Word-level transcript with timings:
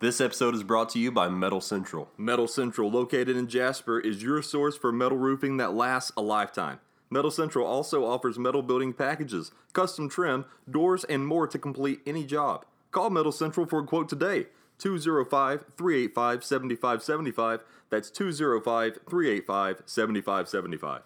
This 0.00 0.18
episode 0.18 0.54
is 0.54 0.62
brought 0.62 0.88
to 0.90 0.98
you 0.98 1.12
by 1.12 1.28
Metal 1.28 1.60
Central. 1.60 2.08
Metal 2.16 2.48
Central, 2.48 2.90
located 2.90 3.36
in 3.36 3.48
Jasper, 3.48 4.00
is 4.00 4.22
your 4.22 4.40
source 4.40 4.74
for 4.74 4.90
metal 4.90 5.18
roofing 5.18 5.58
that 5.58 5.74
lasts 5.74 6.10
a 6.16 6.22
lifetime. 6.22 6.80
Metal 7.10 7.30
Central 7.30 7.66
also 7.66 8.06
offers 8.06 8.38
metal 8.38 8.62
building 8.62 8.94
packages, 8.94 9.52
custom 9.74 10.08
trim, 10.08 10.46
doors, 10.70 11.04
and 11.04 11.26
more 11.26 11.46
to 11.46 11.58
complete 11.58 12.00
any 12.06 12.24
job. 12.24 12.64
Call 12.92 13.10
Metal 13.10 13.30
Central 13.30 13.66
for 13.66 13.80
a 13.80 13.84
quote 13.84 14.08
today. 14.08 14.46
205 14.78 15.66
385 15.76 16.44
7575. 16.44 17.60
That's 17.90 18.10
205 18.10 19.00
385 19.06 19.82
7575. 19.84 21.02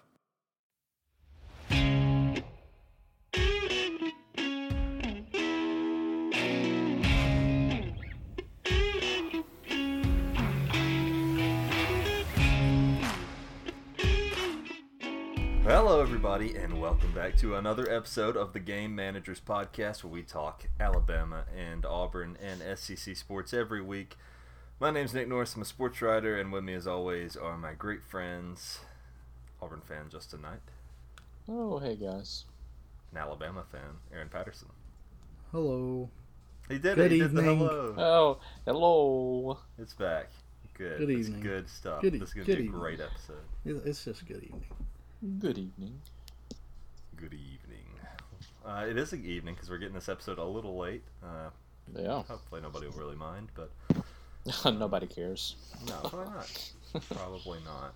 Everybody, 16.34 16.58
and 16.58 16.80
welcome 16.80 17.12
back 17.12 17.36
to 17.36 17.54
another 17.54 17.88
episode 17.88 18.36
of 18.36 18.52
the 18.52 18.58
Game 18.58 18.92
Managers 18.94 19.40
Podcast 19.40 20.02
where 20.02 20.12
we 20.12 20.22
talk 20.22 20.64
Alabama 20.80 21.44
and 21.56 21.86
Auburn 21.86 22.36
and 22.42 22.60
SEC 22.78 23.14
sports 23.16 23.54
every 23.54 23.80
week. 23.80 24.16
My 24.80 24.90
name's 24.90 25.14
Nick 25.14 25.28
Norris. 25.28 25.54
I'm 25.54 25.62
a 25.62 25.64
sports 25.64 26.02
writer, 26.02 26.36
and 26.36 26.50
with 26.50 26.64
me, 26.64 26.74
as 26.74 26.88
always, 26.88 27.36
are 27.36 27.56
my 27.56 27.74
great 27.74 28.02
friends, 28.02 28.80
Auburn 29.62 29.80
fan 29.86 30.06
Justin 30.10 30.42
Knight, 30.42 30.58
Oh, 31.48 31.78
hey 31.78 31.94
guys. 31.94 32.46
an 33.12 33.18
Alabama 33.18 33.62
fan, 33.70 33.98
Aaron 34.12 34.28
Patterson. 34.28 34.68
Hello. 35.52 36.10
He 36.68 36.78
did 36.78 36.96
Good 36.96 36.98
it. 37.06 37.10
He 37.12 37.18
did 37.20 37.32
the 37.32 37.40
evening. 37.42 37.58
hello. 37.58 37.94
Oh, 37.96 38.38
hello. 38.64 39.58
It's 39.78 39.94
back. 39.94 40.30
Good. 40.76 40.98
Good 40.98 41.10
It's 41.10 41.28
evening. 41.28 41.42
good 41.42 41.68
stuff. 41.68 42.02
Good 42.02 42.16
e- 42.16 42.18
this 42.18 42.30
is 42.30 42.34
going 42.34 42.46
to 42.46 42.52
be 42.54 42.58
a 42.58 42.64
evening. 42.64 42.80
great 42.80 43.00
episode. 43.00 43.84
It's 43.86 44.04
just 44.04 44.26
good 44.26 44.42
evening. 44.42 44.66
Good 45.38 45.58
evening. 45.58 46.00
Good 47.24 47.32
evening. 47.32 47.86
Uh, 48.66 48.84
it 48.86 48.98
is 48.98 49.14
an 49.14 49.24
evening 49.24 49.54
because 49.54 49.70
we're 49.70 49.78
getting 49.78 49.94
this 49.94 50.10
episode 50.10 50.36
a 50.38 50.44
little 50.44 50.76
late. 50.76 51.02
Uh, 51.22 51.48
Yeah. 51.96 52.22
hopefully 52.24 52.60
nobody 52.60 52.86
will 52.86 52.98
really 52.98 53.16
mind, 53.16 53.48
but 53.54 53.70
Nobody 54.74 55.06
cares. 55.06 55.56
no, 55.88 55.94
probably 56.10 56.34
not. 56.34 56.70
probably 57.08 57.58
not. 57.64 57.94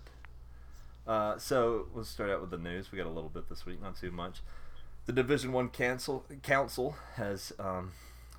Uh, 1.07 1.39
so 1.39 1.89
let's 1.95 2.09
start 2.09 2.31
out 2.31 2.41
with 2.41 2.49
the 2.51 2.57
news. 2.57 2.91
We 2.91 2.97
got 2.97 3.07
a 3.07 3.11
little 3.11 3.29
bit 3.29 3.51
this 3.51 3.67
week, 3.67 3.83
not 3.83 3.99
too 3.99 4.11
much. 4.11 4.41
The 5.05 5.13
Division 5.13 5.53
One 5.53 5.69
Council 5.69 6.25
Council 6.43 6.97
has 7.17 7.53
um, 7.59 7.93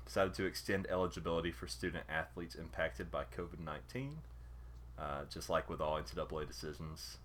decided 0.04 0.34
to 0.34 0.44
extend 0.44 0.88
eligibility 0.90 1.52
for 1.52 1.68
student 1.68 2.02
athletes 2.08 2.56
impacted 2.56 3.12
by 3.12 3.22
COVID 3.36 3.60
nineteen. 3.64 4.16
Uh, 4.98 5.20
just 5.32 5.48
like 5.48 5.70
with 5.70 5.80
all 5.80 6.02
NCAA 6.02 6.48
decisions, 6.48 7.18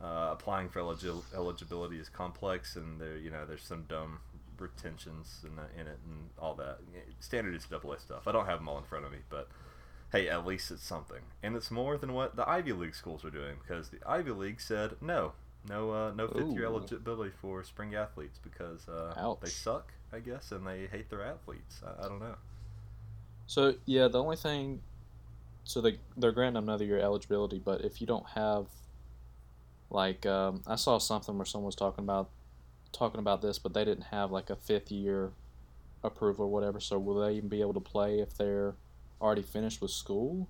uh, 0.00 0.28
applying 0.32 0.68
for 0.68 0.80
eligi- 0.80 1.34
eligibility 1.34 1.98
is 1.98 2.08
complex, 2.08 2.76
and 2.76 3.00
there 3.00 3.16
you 3.16 3.30
know 3.30 3.44
there's 3.46 3.62
some 3.62 3.84
dumb 3.88 4.20
retentions 4.58 5.44
in, 5.44 5.56
the, 5.56 5.62
in 5.78 5.86
it 5.86 5.98
and 6.06 6.30
all 6.38 6.54
that 6.54 6.78
standard 7.20 7.54
NCAA 7.60 8.00
stuff. 8.00 8.26
I 8.26 8.32
don't 8.32 8.46
have 8.46 8.58
them 8.58 8.68
all 8.68 8.78
in 8.78 8.84
front 8.84 9.04
of 9.04 9.12
me, 9.12 9.18
but 9.28 9.48
hey, 10.12 10.28
at 10.28 10.46
least 10.46 10.70
it's 10.70 10.82
something, 10.82 11.22
and 11.42 11.56
it's 11.56 11.70
more 11.70 11.96
than 11.96 12.12
what 12.12 12.36
the 12.36 12.48
Ivy 12.48 12.72
League 12.72 12.94
schools 12.94 13.24
are 13.24 13.30
doing 13.30 13.56
because 13.60 13.90
the 13.90 13.98
Ivy 14.06 14.30
League 14.32 14.60
said 14.60 14.96
no, 15.00 15.32
no, 15.68 15.90
uh, 15.90 16.12
no 16.14 16.28
fifth 16.28 16.52
year 16.52 16.64
eligibility 16.66 17.32
for 17.40 17.62
spring 17.64 17.94
athletes 17.94 18.38
because 18.42 18.88
uh, 18.88 19.14
they 19.42 19.48
suck, 19.48 19.92
I 20.12 20.20
guess, 20.20 20.52
and 20.52 20.66
they 20.66 20.86
hate 20.86 21.10
their 21.10 21.24
athletes. 21.24 21.80
I, 21.84 22.04
I 22.04 22.08
don't 22.08 22.20
know. 22.20 22.36
So 23.46 23.74
yeah, 23.84 24.08
the 24.08 24.22
only 24.22 24.36
thing, 24.36 24.80
so 25.64 25.80
they 25.80 25.98
they're 26.16 26.32
granting 26.32 26.62
another 26.62 26.84
year 26.84 26.98
eligibility, 26.98 27.58
but 27.58 27.82
if 27.82 28.00
you 28.00 28.06
don't 28.06 28.26
have, 28.34 28.66
like, 29.90 30.26
um, 30.26 30.62
I 30.66 30.76
saw 30.76 30.98
something 30.98 31.36
where 31.36 31.44
someone 31.44 31.66
was 31.66 31.74
talking 31.74 32.04
about, 32.04 32.30
talking 32.92 33.20
about 33.20 33.42
this, 33.42 33.58
but 33.58 33.74
they 33.74 33.84
didn't 33.84 34.04
have 34.04 34.30
like 34.30 34.50
a 34.50 34.56
fifth 34.56 34.90
year 34.90 35.32
approval 36.02 36.46
or 36.46 36.48
whatever. 36.48 36.80
So 36.80 36.98
will 36.98 37.20
they 37.20 37.34
even 37.34 37.48
be 37.48 37.60
able 37.60 37.74
to 37.74 37.80
play 37.80 38.20
if 38.20 38.36
they're 38.36 38.74
already 39.20 39.42
finished 39.42 39.80
with 39.80 39.90
school? 39.90 40.48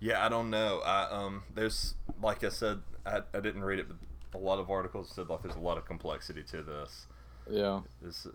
Yeah, 0.00 0.24
I 0.24 0.28
don't 0.28 0.50
know. 0.50 0.80
I 0.84 1.08
um, 1.10 1.44
there's 1.54 1.94
like 2.20 2.42
I 2.42 2.48
said, 2.48 2.80
I, 3.06 3.20
I 3.32 3.40
didn't 3.40 3.62
read 3.62 3.78
it, 3.78 3.86
but 3.88 4.38
a 4.38 4.42
lot 4.42 4.58
of 4.58 4.70
articles 4.70 5.12
said 5.14 5.28
like 5.28 5.42
there's 5.42 5.54
a 5.54 5.60
lot 5.60 5.78
of 5.78 5.84
complexity 5.84 6.42
to 6.50 6.62
this. 6.62 7.06
Yeah. 7.48 7.80
This 8.00 8.26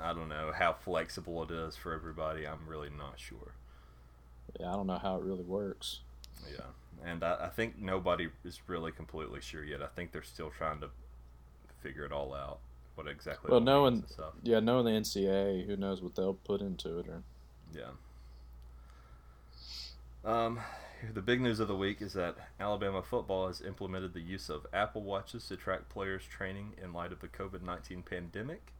I 0.00 0.12
don't 0.12 0.28
know 0.28 0.52
how 0.54 0.72
flexible 0.72 1.42
it 1.42 1.50
is 1.50 1.76
for 1.76 1.92
everybody. 1.92 2.46
I'm 2.46 2.66
really 2.66 2.90
not 2.96 3.18
sure. 3.18 3.54
Yeah, 4.58 4.72
I 4.72 4.76
don't 4.76 4.86
know 4.86 4.98
how 4.98 5.16
it 5.16 5.22
really 5.22 5.44
works. 5.44 6.00
Yeah, 6.50 7.08
and 7.10 7.22
I, 7.24 7.46
I 7.46 7.48
think 7.48 7.78
nobody 7.78 8.28
is 8.44 8.60
really 8.66 8.92
completely 8.92 9.40
sure 9.40 9.64
yet. 9.64 9.82
I 9.82 9.86
think 9.86 10.12
they're 10.12 10.22
still 10.22 10.50
trying 10.56 10.80
to 10.80 10.90
figure 11.82 12.04
it 12.04 12.12
all 12.12 12.34
out. 12.34 12.58
What 12.94 13.06
exactly? 13.06 13.50
Well, 13.50 13.60
knowing 13.60 13.94
means 13.94 14.04
and 14.04 14.12
stuff. 14.12 14.32
yeah, 14.42 14.60
knowing 14.60 14.84
the 14.84 14.90
NCAA, 14.90 15.66
who 15.66 15.76
knows 15.76 16.02
what 16.02 16.16
they'll 16.16 16.34
put 16.34 16.60
into 16.60 16.98
it 16.98 17.08
or 17.08 17.22
Yeah. 17.74 17.90
Um, 20.24 20.60
the 21.14 21.22
big 21.22 21.40
news 21.40 21.60
of 21.60 21.68
the 21.68 21.76
week 21.76 22.02
is 22.02 22.14
that 22.14 22.36
Alabama 22.58 23.02
football 23.02 23.46
has 23.46 23.60
implemented 23.60 24.14
the 24.14 24.20
use 24.20 24.48
of 24.48 24.66
Apple 24.72 25.02
Watches 25.02 25.46
to 25.46 25.56
track 25.56 25.88
players' 25.88 26.24
training 26.24 26.72
in 26.82 26.92
light 26.92 27.12
of 27.12 27.20
the 27.20 27.28
COVID 27.28 27.62
nineteen 27.62 28.02
pandemic, 28.02 28.72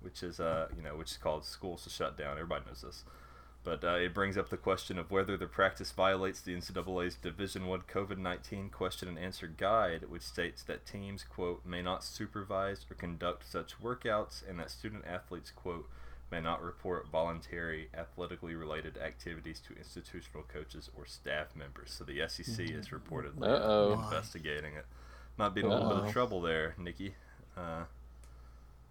which 0.00 0.22
is 0.22 0.38
uh 0.38 0.68
you 0.76 0.82
know 0.82 0.96
which 0.96 1.10
is 1.10 1.16
called 1.16 1.44
schools 1.44 1.82
to 1.84 1.90
shut 1.90 2.16
down. 2.16 2.32
Everybody 2.38 2.64
knows 2.68 2.82
this, 2.82 3.04
but 3.64 3.84
uh, 3.84 3.94
it 3.94 4.12
brings 4.14 4.36
up 4.36 4.48
the 4.48 4.56
question 4.56 4.98
of 4.98 5.10
whether 5.10 5.36
the 5.36 5.46
practice 5.46 5.90
violates 5.92 6.40
the 6.40 6.54
NCAA's 6.54 7.14
Division 7.14 7.66
One 7.66 7.82
COVID 7.82 8.18
nineteen 8.18 8.68
question 8.70 9.08
and 9.08 9.18
answer 9.18 9.46
guide, 9.46 10.06
which 10.08 10.22
states 10.22 10.62
that 10.64 10.86
teams 10.86 11.24
quote 11.24 11.64
may 11.64 11.82
not 11.82 12.02
supervise 12.04 12.84
or 12.90 12.94
conduct 12.94 13.50
such 13.50 13.80
workouts, 13.80 14.42
and 14.48 14.58
that 14.58 14.70
student 14.70 15.04
athletes 15.06 15.50
quote 15.54 15.88
may 16.30 16.40
not 16.40 16.62
report 16.62 17.06
voluntary 17.08 17.88
athletically 17.94 18.54
related 18.54 18.96
activities 18.96 19.60
to 19.68 19.76
institutional 19.76 20.42
coaches 20.52 20.88
or 20.96 21.04
staff 21.06 21.54
members. 21.54 21.90
So 21.92 22.04
the 22.04 22.26
SEC 22.26 22.70
is 22.70 22.88
reportedly 22.88 23.46
Uh-oh. 23.48 23.92
investigating 23.92 24.72
it. 24.74 24.86
Might 25.36 25.54
be 25.54 25.60
in 25.60 25.66
a 25.66 25.68
little 25.68 25.90
bit 25.96 26.06
of 26.06 26.12
trouble 26.12 26.40
there, 26.40 26.74
Nikki. 26.78 27.14
Uh, 27.56 27.84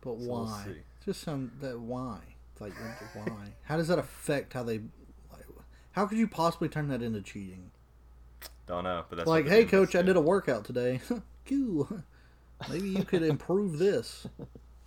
But 0.01 0.19
So 0.19 0.27
we'll 0.29 0.45
why? 0.45 0.63
see. 0.65 0.81
Just 1.03 1.21
some 1.21 1.51
that 1.61 1.79
why? 1.79 2.19
It's 2.67 3.15
like 3.15 3.27
why? 3.27 3.47
How 3.63 3.77
does 3.77 3.87
that 3.87 3.99
affect 3.99 4.53
how 4.53 4.63
they? 4.63 4.79
Like, 5.31 5.45
how 5.91 6.05
could 6.05 6.17
you 6.17 6.27
possibly 6.27 6.69
turn 6.69 6.87
that 6.89 7.01
into 7.01 7.21
cheating? 7.21 7.71
don't 8.67 8.83
know, 8.85 9.03
but 9.09 9.17
that's 9.17 9.27
like, 9.27 9.47
hey, 9.47 9.65
coach, 9.65 9.95
I 9.95 10.01
did 10.01 10.15
a 10.15 10.21
workout 10.21 10.63
today. 10.63 11.01
cool. 11.45 11.89
Maybe 12.69 12.89
you 12.89 13.03
could 13.03 13.23
improve 13.23 13.77
this. 13.79 14.27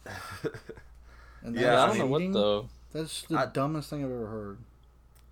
And 1.42 1.54
Yeah, 1.54 1.82
I 1.82 1.86
don't 1.88 1.98
know 1.98 2.06
what 2.06 2.18
cheating? 2.20 2.32
though. 2.32 2.68
That's 2.92 3.22
the 3.22 3.36
I- 3.38 3.46
dumbest 3.46 3.91
thing 3.91 4.02
I've 4.02 4.10
ever 4.10 4.26
heard. 4.26 4.58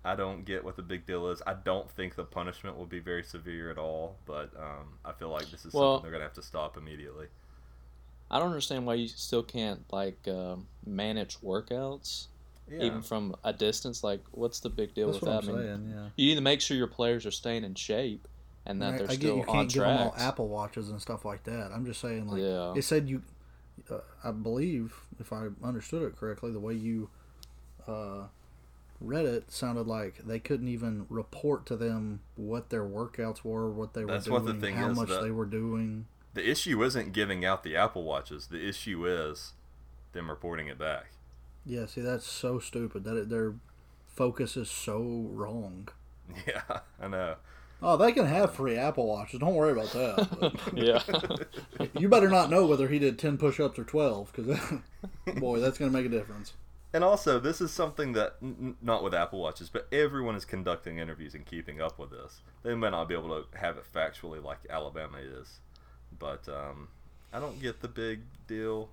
I 0.05 0.15
don't 0.15 0.43
get 0.45 0.63
what 0.63 0.75
the 0.75 0.83
big 0.83 1.05
deal 1.07 1.29
is. 1.29 1.41
I 1.47 1.53
don't 1.53 1.89
think 1.89 2.15
the 2.15 2.25
punishment 2.25 2.77
will 2.77 2.85
be 2.85 2.99
very 2.99 3.23
severe 3.23 3.71
at 3.71 3.77
all, 3.77 4.17
but 4.25 4.51
um, 4.59 4.99
I 5.05 5.13
feel 5.13 5.29
like 5.29 5.49
this 5.49 5.65
is 5.65 5.73
Well- 5.73 5.95
something 5.95 6.03
they're 6.03 6.11
gonna 6.11 6.25
have 6.25 6.33
to 6.33 6.43
stop 6.43 6.77
immediately. 6.77 7.27
I 8.29 8.37
don't 8.39 8.49
understand 8.49 8.85
why 8.85 8.95
you 8.95 9.07
still 9.07 9.43
can't 9.43 9.81
like 9.91 10.27
um, 10.27 10.67
manage 10.85 11.39
workouts 11.41 12.27
Yeah, 12.71 12.83
even 12.83 13.01
from 13.01 13.35
a 13.43 13.51
distance. 13.53 14.03
Like, 14.03 14.21
what's 14.31 14.59
the 14.61 14.69
big 14.69 14.93
deal 14.93 15.07
That's 15.11 15.19
with 15.21 15.29
what 15.29 15.41
that? 15.45 15.49
I'm 15.51 15.55
I 15.55 15.59
mean, 15.59 15.67
saying. 15.67 15.93
Yeah. 15.95 16.09
you 16.15 16.29
need 16.29 16.35
to 16.35 16.41
make 16.41 16.61
sure 16.61 16.77
your 16.77 16.87
players 16.87 17.25
are 17.25 17.31
staying 17.31 17.63
in 17.65 17.75
shape 17.75 18.27
and 18.65 18.81
that 18.81 18.93
I, 18.93 18.97
they're 18.99 19.05
I 19.07 19.09
get 19.09 19.15
still 19.19 19.35
you 19.37 19.41
on 19.43 19.47
can't 19.47 19.73
give 19.73 19.83
them 19.83 19.97
all 19.97 20.11
track. 20.11 20.21
Apple 20.21 20.47
watches 20.47 20.89
and 20.89 21.01
stuff 21.01 21.25
like 21.25 21.43
that. 21.43 21.71
I'm 21.73 21.85
just 21.85 21.99
saying, 21.99 22.27
like 22.29 22.41
Yeah. 22.41 22.73
it 22.75 22.83
said 22.83 23.09
you. 23.09 23.21
Uh, 23.91 23.97
I 24.23 24.31
believe, 24.31 24.93
if 25.19 25.33
I 25.33 25.47
understood 25.63 26.03
it 26.03 26.15
correctly, 26.15 26.51
the 26.51 26.59
way 26.59 26.73
you 26.73 27.09
uh, 27.87 28.27
read 29.01 29.25
it 29.25 29.51
sounded 29.51 29.87
like 29.87 30.19
they 30.25 30.39
couldn't 30.39 30.67
even 30.69 31.05
report 31.09 31.65
to 31.65 31.75
them 31.75 32.21
what 32.35 32.69
their 32.69 32.85
workouts 32.85 33.43
were, 33.43 33.69
what 33.69 33.93
they 33.93 34.03
That's 34.05 34.27
were 34.27 34.33
what 34.33 34.45
doing, 34.45 34.59
the 34.59 34.65
thing 34.67 34.75
how 34.75 34.91
is, 34.91 34.97
much 34.97 35.09
that- 35.09 35.21
they 35.23 35.31
were 35.31 35.45
doing. 35.45 36.05
the 36.33 36.49
issue 36.49 36.81
isn't 36.83 37.11
giving 37.13 37.43
out 37.43 37.63
the 37.63 37.75
Apple 37.75 38.03
Watches. 38.03 38.47
The 38.47 38.65
issue 38.65 39.05
is 39.05 39.53
them 40.13 40.29
reporting 40.29 40.67
it 40.67 40.77
back. 40.77 41.07
Yeah, 41.65 41.85
see, 41.85 42.01
that's 42.01 42.27
so 42.27 42.59
stupid. 42.59 43.03
That 43.03 43.17
it, 43.17 43.29
their 43.29 43.53
focus 44.07 44.57
is 44.57 44.69
so 44.69 45.27
wrong. 45.31 45.89
Yeah, 46.47 46.79
I 47.01 47.09
know. 47.09 47.35
Oh, 47.81 47.97
they 47.97 48.13
can 48.13 48.25
have 48.25 48.55
free 48.55 48.77
Apple 48.77 49.07
watches. 49.07 49.41
Don't 49.41 49.55
worry 49.55 49.73
about 49.73 49.91
that. 49.91 50.53
yeah. 50.73 51.89
you 51.99 52.07
better 52.07 52.29
not 52.29 52.49
know 52.49 52.65
whether 52.65 52.87
he 52.87 52.97
did 52.97 53.19
ten 53.19 53.37
push-ups 53.37 53.77
or 53.77 53.83
twelve, 53.83 54.31
because 54.33 54.57
boy, 55.35 55.59
that's 55.59 55.77
going 55.77 55.91
to 55.91 55.95
make 55.95 56.05
a 56.05 56.09
difference. 56.09 56.53
And 56.93 57.03
also, 57.03 57.39
this 57.39 57.59
is 57.59 57.71
something 57.71 58.13
that 58.13 58.35
n- 58.41 58.55
n- 58.61 58.75
not 58.81 59.03
with 59.03 59.13
Apple 59.13 59.39
Watches, 59.39 59.67
but 59.67 59.87
everyone 59.91 60.35
is 60.35 60.45
conducting 60.45 60.97
interviews 60.99 61.35
and 61.35 61.45
keeping 61.45 61.81
up 61.81 61.99
with 61.99 62.11
this. 62.11 62.39
They 62.63 62.73
may 62.73 62.89
not 62.89 63.09
be 63.09 63.15
able 63.15 63.29
to 63.29 63.57
have 63.57 63.77
it 63.77 63.83
factually 63.93 64.41
like 64.41 64.59
Alabama 64.69 65.17
is, 65.17 65.59
but 66.17 66.47
um, 66.47 66.87
I 67.33 67.39
don't 67.39 67.61
get 67.61 67.81
the 67.81 67.89
big 67.89 68.21
deal. 68.47 68.89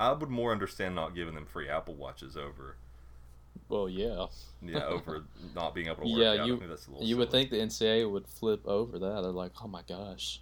I 0.00 0.12
would 0.12 0.28
more 0.30 0.52
understand 0.52 0.94
not 0.94 1.14
giving 1.14 1.34
them 1.34 1.46
free 1.46 1.68
Apple 1.68 1.94
Watches 1.94 2.36
over 2.36 2.76
Well, 3.68 3.88
yeah. 3.88 4.26
Yeah, 4.62 4.84
over 4.86 5.24
not 5.54 5.74
being 5.74 5.86
able 5.86 6.02
to 6.02 6.02
work 6.02 6.20
Yeah, 6.20 6.42
out. 6.42 6.46
you- 6.46 6.56
I 6.56 6.58
think 6.58 6.70
that's 6.70 6.86
a 6.86 6.90
little 6.90 7.06
You 7.06 7.16
would 7.18 7.30
think 7.30 7.50
the 7.50 7.58
NCAA 7.60 8.10
would 8.10 8.26
flip 8.26 8.66
over 8.66 8.98
that. 8.98 9.22
They're 9.22 9.30
like, 9.30 9.52
oh 9.62 9.68
my 9.68 9.82
gosh. 9.82 10.40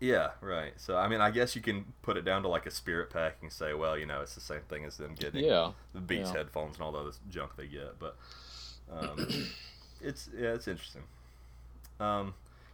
Yeah, 0.00 0.30
right. 0.40 0.72
So 0.76 0.96
I 0.96 1.08
mean, 1.08 1.20
I 1.20 1.30
guess 1.30 1.54
you 1.54 1.60
can 1.62 1.84
put 2.02 2.16
it 2.16 2.24
down 2.24 2.42
to 2.42 2.48
like 2.48 2.64
a 2.66 2.70
spirit 2.70 3.10
pack 3.10 3.36
and 3.42 3.52
say, 3.52 3.74
well, 3.74 3.98
you 3.98 4.06
know, 4.06 4.22
it's 4.22 4.34
the 4.34 4.40
same 4.40 4.62
thing 4.68 4.84
as 4.84 4.96
them 4.96 5.14
getting 5.14 5.44
Yeah. 5.44 5.72
the 5.94 6.00
Beats 6.00 6.30
yeah. 6.30 6.38
headphones 6.38 6.76
and 6.76 6.82
all 6.84 6.92
the 6.92 6.98
other 6.98 7.10
junk 7.28 7.56
they 7.56 7.66
get. 7.66 7.98
But 7.98 8.16
um, 8.90 9.28
it's 10.00 10.28
yeah, 10.34 10.54
it's 10.54 10.68
interesting. 10.68 11.02
Um, 11.98 12.32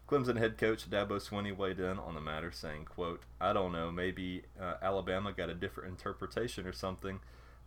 Clemson 0.09 0.39
head 0.39 0.57
coach 0.57 0.89
Dabo 0.89 1.19
Swinney 1.21 1.57
weighed 1.57 1.81
in 1.81 1.99
on 1.99 2.15
the 2.15 2.21
matter, 2.21 2.53
saying, 2.53 2.85
"quote 2.87 3.23
I 3.41 3.53
don't 3.53 3.73
know, 3.73 3.91
maybe 3.91 4.43
uh, 4.61 4.75
Alabama 4.81 5.33
got 5.33 5.51
a 5.51 5.55
different 5.55 5.91
interpretation 5.91 6.67
or 6.67 6.73
something. 6.73 7.21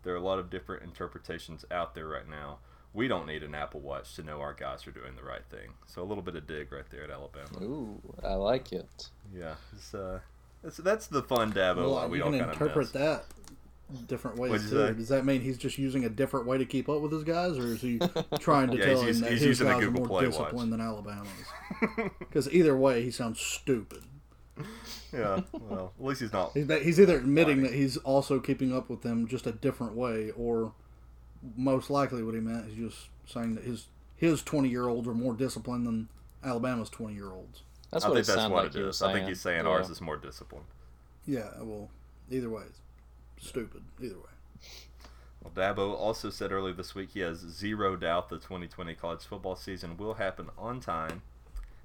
There 0.04 0.14
are 0.14 0.18
a 0.18 0.22
lot 0.22 0.40
of 0.40 0.50
different 0.50 0.84
interpretations 0.84 1.66
out 1.70 1.94
there 1.96 2.08
right 2.08 2.28
now. 2.30 2.60
We 2.94 3.08
don't 3.08 3.28
need 3.28 3.44
an 3.44 3.54
Apple 3.54 3.82
Watch 3.82 4.16
to 4.16 4.24
know 4.24 4.40
our 4.42 4.54
guys 4.54 4.88
are 4.88 4.92
doing 4.92 5.16
the 5.16 5.24
right 5.24 5.44
thing. 5.52 5.72
So 5.86 6.02
a 6.02 6.06
little 6.06 6.24
bit 6.24 6.36
of 6.36 6.48
dig 6.48 6.72
right 6.72 6.90
there 6.90 7.04
at 7.04 7.12
Alabama. 7.12 7.62
Ooh, 7.62 8.02
I 8.24 8.34
like 8.34 8.72
it. 8.72 9.10
Yeah, 9.36 9.56
it's, 9.76 9.94
uh, 9.94 10.20
that's 10.64 10.78
that's 10.78 11.08
the 11.08 11.22
fun 11.22 11.52
Dabo 11.54 11.94
Well, 11.96 12.10
we 12.10 12.18
you 12.20 12.24
all 12.24 12.32
can 12.32 12.40
kind 12.40 12.52
of 12.52 12.62
interpret 12.62 12.86
miss. 12.86 12.92
that 12.92 13.26
different 14.08 14.38
ways 14.38 14.52
What'd 14.52 14.66
you 14.68 14.72
too. 14.72 14.88
say? 14.88 14.94
Does 14.94 15.10
that 15.10 15.26
mean 15.26 15.42
he's 15.42 15.58
just 15.58 15.78
using 15.78 16.06
a 16.06 16.10
different 16.10 16.46
way 16.46 16.58
to 16.58 16.66
keep 16.66 16.90
up 16.90 17.02
with 17.02 17.12
his 17.12 17.24
guys, 17.24 17.58
or 17.58 17.68
is 17.68 17.82
he 17.82 18.00
trying 18.40 18.70
to 18.72 18.78
Yeah, 18.78 18.86
tell 18.86 19.02
he's 19.04 19.18
him 19.18 19.24
us- 19.24 19.30
that 19.30 19.32
he's 19.32 19.42
his 19.42 19.60
guys 19.62 19.84
are 19.84 19.92
more 19.92 20.08
Play 20.08 20.28
Watch. 20.28 20.38
disciplined 20.38 20.74
than 20.74 20.82
Alabama's? 20.82 21.28
Because 22.20 22.52
either 22.52 22.76
way, 22.78 23.04
he 23.04 23.12
sounds 23.12 23.40
stupid. 23.40 24.04
yeah, 25.14 25.42
well, 25.54 25.94
at 26.00 26.06
least 26.06 26.22
he's 26.22 26.34
not. 26.34 26.52
He's, 26.54 26.68
he's 26.84 27.00
either 27.00 27.18
admitting 27.18 27.58
Funny. 27.58 27.70
that 27.70 27.76
he's 27.76 27.98
also 27.98 28.40
keeping 28.40 28.76
up 28.76 28.90
with 28.90 29.02
them 29.02 29.28
just 29.28 29.48
a 29.48 29.52
different 29.52 29.94
way, 29.96 30.32
or 30.38 30.74
most 31.56 31.90
likely 31.90 32.22
what 32.24 32.36
he 32.36 32.42
meant 32.42 32.68
is 32.70 32.76
just 32.76 33.08
saying 33.26 33.56
that 33.56 33.64
his 33.64 33.88
his 34.18 34.44
twenty 34.44 34.70
year 34.70 34.88
olds 34.88 35.08
are 35.08 35.14
more 35.14 35.34
disciplined 35.34 35.88
than 35.88 36.10
Alabama's 36.44 36.90
twenty 36.90 37.16
year 37.16 37.32
olds. 37.32 37.64
That's 37.92 38.04
I 38.06 38.10
what 38.10 38.16
think 38.16 38.26
it 38.26 38.28
that's 38.36 38.50
what 38.52 38.64
like 38.64 38.76
it 38.76 38.78
he 38.78 38.84
was 38.84 38.96
is. 38.96 39.00
saying. 39.00 39.12
I 39.12 39.14
think 39.16 39.28
he's 39.30 39.42
saying 39.42 39.64
Yeah. 39.66 39.72
ours 39.72 39.90
is 39.90 40.02
more 40.02 40.18
disciplined. 40.18 40.66
Yeah, 41.26 41.48
well, 41.62 41.90
either 42.30 42.50
way, 42.50 42.64
it's 42.68 42.80
stupid. 43.40 43.84
Either 44.02 44.16
way. 44.16 44.24
Well, 45.44 45.54
Dabo 45.54 45.94
also 45.94 46.30
said 46.30 46.52
earlier 46.52 46.74
this 46.74 46.94
week 46.94 47.12
he 47.14 47.22
has 47.22 47.38
zero 47.40 47.96
doubt 47.96 48.30
the 48.30 48.38
2020 48.38 48.94
college 48.96 49.24
football 49.24 49.56
season 49.56 49.96
will 49.98 50.16
happen 50.16 50.50
on 50.58 50.80
time. 50.80 51.22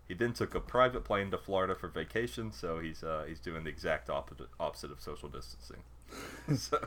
He 0.09 0.15
then 0.15 0.33
took 0.33 0.55
a 0.55 0.61
private 0.61 1.05
plane 1.05 1.31
to 1.31 1.39
Florida 1.39 1.75
for 1.75 1.89
vacation, 1.89 2.53
so 2.53 2.79
he's 2.79 3.03
uh, 3.03 3.25
he's 3.27 3.41
doing 3.41 3.65
the 3.65 3.71
exact 3.71 4.11
opposite 4.11 4.49
opposite 4.61 4.91
of 4.91 5.01
social 5.01 5.29
distancing. 5.29 5.83
so, 6.56 6.79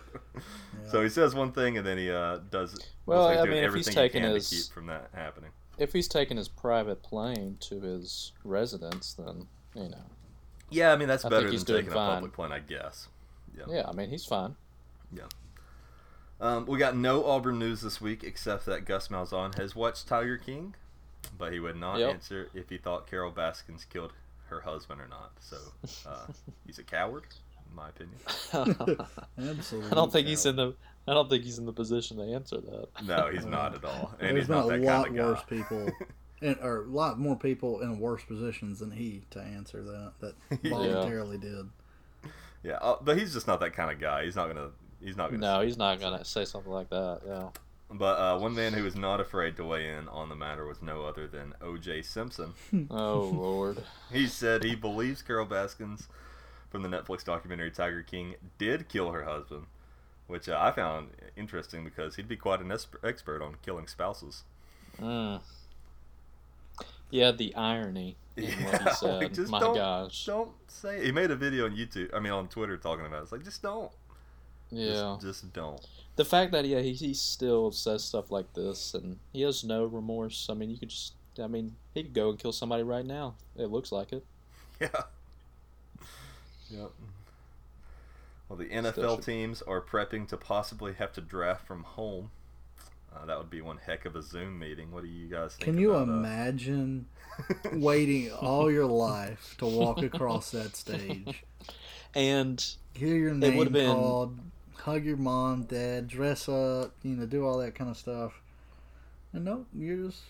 so 0.90 1.02
he 1.02 1.10
says 1.10 1.34
one 1.34 1.52
thing 1.52 1.78
and 1.78 1.86
then 1.86 1.98
he 1.98 2.12
uh, 2.12 2.38
does. 2.52 2.78
Well, 3.06 3.24
like 3.24 3.40
I 3.40 3.44
doing 3.44 3.56
mean, 3.56 3.64
if 3.64 3.74
he's 3.74 3.88
everything 3.88 3.92
he 3.94 4.10
taking 4.10 4.22
can 4.24 4.34
his- 4.34 4.50
to 4.50 4.56
keep 4.56 4.74
from 4.74 4.86
that 4.88 5.10
happening. 5.14 5.50
If 5.78 5.94
he's 5.94 6.08
taking 6.08 6.38
his 6.38 6.48
private 6.48 7.04
plane 7.04 7.58
to 7.62 7.80
his 7.80 8.34
residence, 8.44 9.14
then 9.14 9.48
you 9.76 9.90
know, 9.90 10.04
Yeah, 10.70 10.92
I 10.92 10.96
mean 10.96 11.08
that's 11.08 11.24
I 11.24 11.30
better 11.30 11.44
than 11.44 11.52
he's 11.52 11.64
doing 11.64 11.86
taking 11.86 11.94
a 11.94 11.96
public 11.96 12.34
plane, 12.34 12.52
I 12.52 12.60
guess. 12.60 13.08
Yeah. 13.58 13.64
yeah. 13.68 13.84
I 13.88 13.94
mean, 13.94 14.10
he's 14.10 14.26
fine. 14.26 14.56
Yeah. 15.16 15.24
Um, 16.40 16.66
we 16.68 16.78
got 16.78 16.96
no 16.96 17.26
Auburn 17.26 17.58
news 17.60 17.82
this 17.82 18.00
week 18.00 18.24
except 18.24 18.66
that 18.68 18.86
Gus 18.86 19.08
Malzahn 19.08 19.58
has 19.58 19.76
watched 19.76 20.08
Tiger 20.08 20.38
King, 20.38 20.76
but 21.38 21.52
he 21.52 21.60
would 21.60 21.76
not 21.78 22.00
Yep. 22.00 22.10
answer 22.14 22.50
if 22.54 22.70
he 22.70 22.78
thought 22.78 23.08
Carol 23.10 23.32
Baskins 23.32 23.86
killed 23.86 24.14
her 24.50 24.62
husband 24.62 25.02
or 25.02 25.08
not. 25.08 25.32
So 25.40 25.58
uh, 26.08 26.28
he's 26.68 26.78
a 26.78 26.84
coward, 26.84 27.24
in 27.70 27.76
my 27.76 27.90
opinion. 27.90 28.20
Absolutely. 29.40 29.92
I 29.92 29.96
don't 29.96 30.12
think 30.12 30.28
he's 30.28 30.46
in 30.46 30.56
the. 30.56 30.76
I 31.10 31.14
don't 31.14 31.30
think 31.30 31.44
he's 31.46 31.58
in 31.58 31.66
the 31.66 31.74
position 31.74 32.18
to 32.18 32.24
answer 32.24 32.58
that. 32.62 32.88
No, 33.06 33.30
he's 33.32 33.46
not 33.46 33.74
at 33.74 33.84
all, 33.86 34.14
and 34.20 34.32
There's 34.36 34.42
he's 34.42 34.48
been 34.48 34.58
not 34.58 34.66
a 34.66 34.78
that 34.78 34.82
lot 34.86 35.06
kind 35.08 35.20
of 35.20 35.26
worse 35.28 35.40
guy. 35.50 35.56
people, 35.58 35.90
and, 36.42 36.58
or 36.62 36.84
a 36.84 36.88
lot 36.90 37.18
more 37.18 37.38
people 37.38 37.80
in 37.80 37.98
worse 37.98 38.24
positions 38.26 38.80
than 38.80 38.92
he 38.92 39.22
to 39.32 39.40
answer 39.42 39.82
that 39.84 40.12
that 40.20 40.36
Yeah. 40.64 40.70
voluntarily 40.72 41.38
did. 41.38 41.68
Yeah, 42.64 42.76
uh, 42.76 42.98
but 43.02 43.18
he's 43.18 43.34
just 43.34 43.48
not 43.48 43.60
that 43.60 43.74
kind 43.74 43.92
of 43.92 44.00
guy. 44.00 44.26
He's 44.26 44.36
not 44.36 44.48
gonna. 44.48 44.70
He's 45.02 45.16
not 45.16 45.32
gonna. 45.32 45.40
No, 45.40 45.62
he's 45.62 45.78
not 45.78 46.00
something. 46.00 46.12
gonna 46.12 46.26
say 46.26 46.46
something 46.46 46.72
like 46.72 46.90
that. 46.90 47.22
Yeah. 47.26 47.50
But 47.90 48.20
uh, 48.20 48.38
one 48.40 48.54
man 48.54 48.74
who 48.74 48.84
was 48.84 48.96
not 48.96 49.22
afraid 49.22 49.56
to 49.58 49.64
weigh 49.64 49.90
in 49.90 50.10
on 50.10 50.28
the 50.28 50.36
matter 50.36 50.66
was 50.66 50.82
no 50.82 51.06
other 51.06 51.26
than 51.26 51.54
O.J. 51.62 52.02
Simpson. 52.02 52.54
Oh 52.92 53.32
Lord. 53.34 53.84
He 54.12 54.28
said 54.28 54.64
he 54.64 54.76
believes 54.76 55.22
Carol 55.22 55.46
Baskins 55.46 56.08
from 56.70 56.82
the 56.82 56.90
Netflix 56.90 57.24
documentary 57.24 57.72
Tiger 57.72 58.04
King 58.04 58.36
did 58.58 58.90
kill 58.90 59.12
her 59.12 59.24
husband, 59.24 59.68
which 60.28 60.50
uh, 60.50 60.58
I 60.60 60.72
found 60.72 61.10
interesting 61.38 61.84
because 61.86 62.16
he'd 62.16 62.28
be 62.28 62.36
quite 62.36 62.60
an 62.60 62.68
esp- 62.68 63.04
expert 63.04 63.42
on 63.42 63.56
killing 63.66 63.88
spouses. 63.88 64.44
Mm. 65.02 65.42
Yeah, 67.10 67.32
the 67.32 67.56
irony 67.56 67.94
in 67.96 68.12
what 68.12 68.18
he 68.18 68.27
Yeah, 68.38 68.94
like, 69.02 69.34
just 69.34 69.52
My 69.52 69.60
don't- 69.60 69.76
gosh. 69.76 70.26
Don't 70.26 70.52
say 70.68 71.04
he 71.04 71.12
made 71.12 71.32
a 71.32 71.36
video 71.36 71.66
on 71.66 71.76
YouTube. 71.76 72.14
I 72.14 72.20
mean, 72.20 72.32
on 72.32 72.48
Twitter 72.48 72.78
talking 72.78 73.06
about 73.06 73.20
it. 73.20 73.24
It's 73.24 73.32
like 73.32 73.44
just 73.44 73.62
don't. 73.64 73.92
Yeah. 74.70 75.18
Just, 75.20 75.22
just 75.42 75.54
don't. 75.54 75.80
The 76.18 76.26
fact 76.26 76.52
that 76.52 76.66
yeah 76.66 76.80
he, 76.80 76.94
he 76.94 77.14
still 77.14 77.72
says 77.72 78.04
stuff 78.04 78.32
like 78.32 78.54
this 78.54 78.94
and 78.94 79.18
he 79.34 79.42
has 79.42 79.64
no 79.64 79.86
remorse. 79.86 80.48
I 80.50 80.54
mean, 80.54 80.70
you 80.70 80.78
could 80.78 80.90
just. 80.90 81.14
I 81.42 81.48
mean, 81.48 81.76
he 81.94 82.04
could 82.04 82.14
go 82.14 82.30
and 82.32 82.40
kill 82.40 82.52
somebody 82.52 82.84
right 82.84 83.06
now. 83.06 83.36
It 83.56 83.66
looks 83.72 83.92
like 83.92 84.14
it. 84.14 84.24
Yeah. 84.80 84.90
Yep. 86.70 86.92
Well, 88.50 88.58
the 88.58 88.66
NFL 88.70 89.24
teams 89.26 89.62
are 89.64 89.82
prepping 89.82 90.28
to 90.30 90.38
possibly 90.38 90.94
have 90.94 91.12
to 91.14 91.22
draft 91.22 91.66
from 91.66 91.84
home. 91.84 92.32
Uh, 93.22 93.26
that 93.26 93.38
would 93.38 93.50
be 93.50 93.62
one 93.62 93.78
heck 93.78 94.06
of 94.06 94.16
a 94.16 94.22
Zoom 94.22 94.60
meeting. 94.60 94.92
What 94.92 95.04
do 95.04 95.10
you 95.10 95.28
guys 95.28 95.56
think? 95.56 95.64
Can 95.66 95.78
you 95.78 95.92
about, 95.94 96.08
imagine 96.10 97.08
waiting 97.74 98.32
all 98.32 98.72
your 98.72 98.86
life 98.86 99.56
to 99.60 99.66
walk 99.66 100.02
across 100.04 100.52
that 100.52 100.76
stage, 100.76 101.44
And 102.14 102.64
hear 102.94 103.16
your 103.16 103.34
name 103.34 103.58
would've 103.58 103.74
been- 103.74 103.94
called, 103.96 104.40
hug 104.76 105.04
your 105.06 105.18
mom, 105.18 105.64
dad, 105.64 106.08
dress 106.08 106.48
up, 106.50 106.94
you 107.04 107.16
know, 107.16 107.26
do 107.26 107.46
all 107.46 107.58
that 107.60 107.76
kind 107.76 107.90
of 107.90 107.98
stuff, 107.98 108.42
and 109.34 109.46
no, 109.46 109.66
you're 109.74 110.08
just 110.08 110.22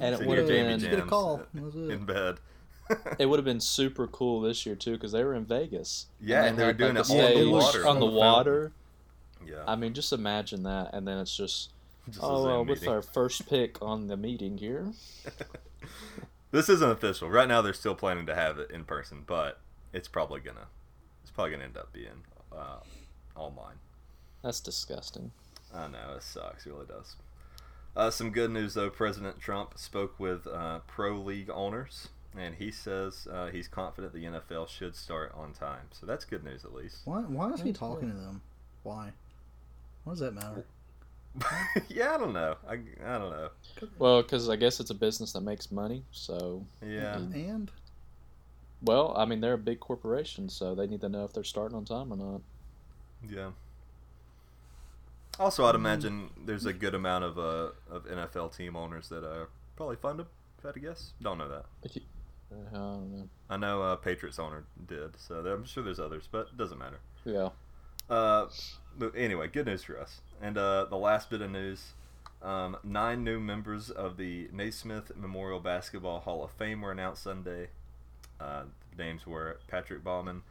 And 0.00 0.14
it 0.14 0.26
would've 0.26 0.48
been- 0.48 0.78
just 0.80 0.90
get 0.90 0.98
a 0.98 1.02
call. 1.02 1.40
uh, 1.40 1.44
That's 1.54 1.74
it. 1.76 1.90
in 1.90 2.04
bed. 2.06 2.36
it 3.18 3.26
would 3.26 3.38
have 3.38 3.44
been 3.52 3.60
super 3.60 4.06
cool 4.06 4.40
this 4.40 4.66
year 4.66 4.74
too 4.74 4.92
because 4.92 5.12
they 5.12 5.24
were 5.24 5.34
in 5.34 5.44
Vegas. 5.44 6.06
Yeah, 6.20 6.44
and 6.44 6.58
they 6.58 6.64
were 6.64 6.72
doing 6.72 6.94
like, 6.94 7.04
it 7.08 7.10
on 7.12 7.16
the 7.18 7.22
stage 7.34 7.48
water. 7.48 7.86
On 7.86 8.00
the 8.00 8.06
water. 8.06 8.72
yeah. 9.46 9.62
I 9.66 9.76
mean, 9.76 9.94
just 9.94 10.12
imagine 10.12 10.62
that, 10.64 10.90
and 10.92 11.06
then 11.06 11.18
it's 11.18 11.34
just 11.36 11.70
just 11.70 11.70
a 11.70 11.81
oh, 12.20 12.42
Zoom 12.42 12.52
uh, 12.52 12.62
with 12.62 12.86
our 12.88 13.02
first 13.02 13.48
pick 13.48 13.80
on 13.82 14.08
the 14.08 14.16
meeting 14.16 14.58
here. 14.58 14.92
this 16.50 16.68
isn't 16.68 16.90
official. 16.90 17.28
Right 17.28 17.48
now, 17.48 17.62
they're 17.62 17.72
still 17.72 17.94
planning 17.94 18.26
to 18.26 18.34
have 18.34 18.58
it 18.58 18.70
in 18.70 18.84
person, 18.84 19.24
but 19.26 19.60
it's 19.92 20.08
probably 20.08 20.40
gonna, 20.40 20.68
it's 21.22 21.30
probably 21.30 21.52
gonna 21.52 21.64
end 21.64 21.76
up 21.76 21.92
being 21.92 22.24
uh, 22.52 22.80
online. 23.36 23.76
That's 24.42 24.60
disgusting. 24.60 25.30
I 25.74 25.88
know 25.88 26.14
it 26.16 26.22
sucks. 26.22 26.66
It 26.66 26.70
really 26.70 26.86
does. 26.86 27.16
Uh, 27.94 28.10
some 28.10 28.30
good 28.30 28.50
news 28.50 28.74
though. 28.74 28.90
President 28.90 29.38
Trump 29.38 29.78
spoke 29.78 30.18
with 30.18 30.46
uh, 30.46 30.80
pro 30.86 31.16
league 31.16 31.50
owners, 31.50 32.08
and 32.36 32.54
he 32.54 32.70
says 32.70 33.28
uh, 33.30 33.48
he's 33.48 33.68
confident 33.68 34.12
the 34.12 34.24
NFL 34.24 34.68
should 34.68 34.96
start 34.96 35.32
on 35.34 35.52
time. 35.52 35.88
So 35.92 36.06
that's 36.06 36.24
good 36.24 36.42
news 36.42 36.64
at 36.64 36.74
least. 36.74 37.02
Why? 37.04 37.20
Why 37.20 37.50
is 37.52 37.60
he 37.60 37.72
talking 37.72 38.10
to 38.10 38.16
them? 38.16 38.42
Why? 38.82 39.12
Why 40.04 40.12
does 40.12 40.20
that 40.20 40.34
matter? 40.34 40.66
yeah, 41.88 42.14
I 42.14 42.18
don't 42.18 42.32
know. 42.32 42.56
I, 42.68 42.74
I 42.74 43.18
don't 43.18 43.30
know. 43.30 43.48
Well, 43.98 44.22
because 44.22 44.48
I 44.48 44.56
guess 44.56 44.80
it's 44.80 44.90
a 44.90 44.94
business 44.94 45.32
that 45.32 45.40
makes 45.42 45.70
money. 45.72 46.02
So, 46.12 46.64
Yeah. 46.86 47.16
And 47.16 47.70
well, 48.82 49.14
I 49.16 49.24
mean, 49.24 49.40
they're 49.40 49.54
a 49.54 49.58
big 49.58 49.80
corporation, 49.80 50.48
so 50.48 50.74
they 50.74 50.86
need 50.86 51.00
to 51.02 51.08
know 51.08 51.24
if 51.24 51.32
they're 51.32 51.44
starting 51.44 51.76
on 51.76 51.84
time 51.84 52.12
or 52.12 52.16
not. 52.16 52.40
Yeah. 53.28 53.50
Also, 55.38 55.64
I'd 55.64 55.74
imagine 55.74 56.28
there's 56.44 56.66
a 56.66 56.72
good 56.72 56.94
amount 56.94 57.24
of 57.24 57.38
uh, 57.38 57.70
of 57.90 58.04
NFL 58.04 58.54
team 58.56 58.76
owners 58.76 59.08
that 59.08 59.24
uh, 59.24 59.46
probably 59.76 59.96
fund 59.96 60.20
him. 60.20 60.26
If 60.58 60.64
I 60.64 60.68
had 60.68 60.74
to 60.74 60.80
guess, 60.80 61.12
don't 61.22 61.38
know 61.38 61.48
that. 61.48 61.64
If 61.82 61.96
you- 61.96 62.02
uh, 62.52 62.68
I 62.70 62.78
don't 62.78 63.10
know. 63.16 63.28
I 63.48 63.56
know 63.56 63.82
uh, 63.82 63.96
Patriots 63.96 64.38
owner 64.38 64.64
did, 64.86 65.12
so 65.18 65.36
I'm 65.36 65.64
sure 65.64 65.82
there's 65.82 65.98
others, 65.98 66.28
but 66.30 66.48
it 66.48 66.58
doesn't 66.58 66.78
matter. 66.78 66.98
Yeah. 67.24 67.48
Uh, 68.10 68.46
but 68.98 69.12
anyway, 69.16 69.48
good 69.48 69.64
news 69.64 69.82
for 69.84 69.98
us. 69.98 70.20
And 70.42 70.58
uh, 70.58 70.86
the 70.90 70.96
last 70.96 71.30
bit 71.30 71.40
of 71.40 71.52
news: 71.52 71.92
um, 72.42 72.76
nine 72.82 73.22
new 73.22 73.38
members 73.38 73.90
of 73.90 74.16
the 74.16 74.48
Naismith 74.52 75.12
Memorial 75.16 75.60
Basketball 75.60 76.18
Hall 76.18 76.42
of 76.42 76.50
Fame 76.50 76.82
were 76.82 76.90
announced 76.90 77.22
Sunday. 77.22 77.68
Uh, 78.40 78.64
the 78.94 79.04
names 79.04 79.24
were 79.24 79.60
Patrick 79.68 80.02
Baumann, 80.02 80.42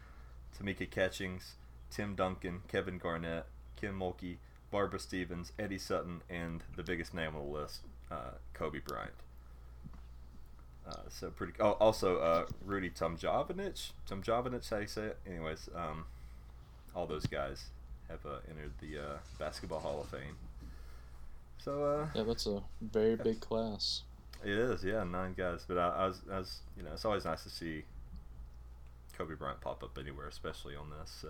Tamika 0.58 0.90
Catchings, 0.90 1.56
Tim 1.92 2.16
Duncan, 2.16 2.62
Kevin 2.70 2.98
Garnett, 2.98 3.46
Kim 3.76 4.00
Mulkey, 4.00 4.38
Barbara 4.72 4.98
Stevens, 4.98 5.52
Eddie 5.60 5.78
Sutton, 5.78 6.22
and 6.30 6.64
the 6.78 6.84
biggest 6.84 7.14
name 7.14 7.36
on 7.36 7.46
the 7.46 7.60
list, 7.60 7.82
uh, 8.10 8.36
Kobe 8.54 8.80
Bryant. 8.80 9.12
Uh, 10.88 11.10
so 11.10 11.30
pretty. 11.32 11.52
Oh, 11.60 11.72
also 11.72 12.18
uh, 12.20 12.46
Rudy 12.66 12.90
Tomjanovich. 12.90 13.92
Tomjanovich, 14.10 14.70
how 14.70 14.78
you 14.78 14.88
say 14.88 15.08
it? 15.08 15.18
Anyways, 15.28 15.70
um, 15.76 16.06
all 16.96 17.06
those 17.06 17.26
guys 17.26 17.66
have 18.12 18.26
uh, 18.26 18.38
entered 18.50 18.72
the 18.80 19.00
uh, 19.00 19.18
Basketball 19.40 19.80
Hall 19.80 20.02
of 20.02 20.08
Fame. 20.10 20.36
So 21.58 21.84
uh, 21.84 22.08
Yeah, 22.16 22.24
that's 22.24 22.46
a 22.48 22.62
very 22.82 23.16
big 23.16 23.40
class. 23.42 24.02
it 24.44 24.50
is, 24.52 24.84
yeah, 24.84 25.04
nine 25.04 25.34
guys. 25.38 25.66
But 25.68 25.78
I, 25.78 25.88
I 25.90 26.06
was, 26.08 26.22
I 26.32 26.38
was, 26.40 26.60
you 26.78 26.84
know, 26.84 26.90
it's 26.94 27.06
always 27.06 27.26
nice 27.26 27.44
to 27.44 27.50
see 27.50 27.84
Kobe 29.18 29.36
Bryant 29.36 29.62
pop 29.62 29.84
up 29.84 29.98
anywhere, 30.00 30.28
especially 30.28 30.76
on 30.76 30.88
this. 30.90 31.12
So, 31.22 31.30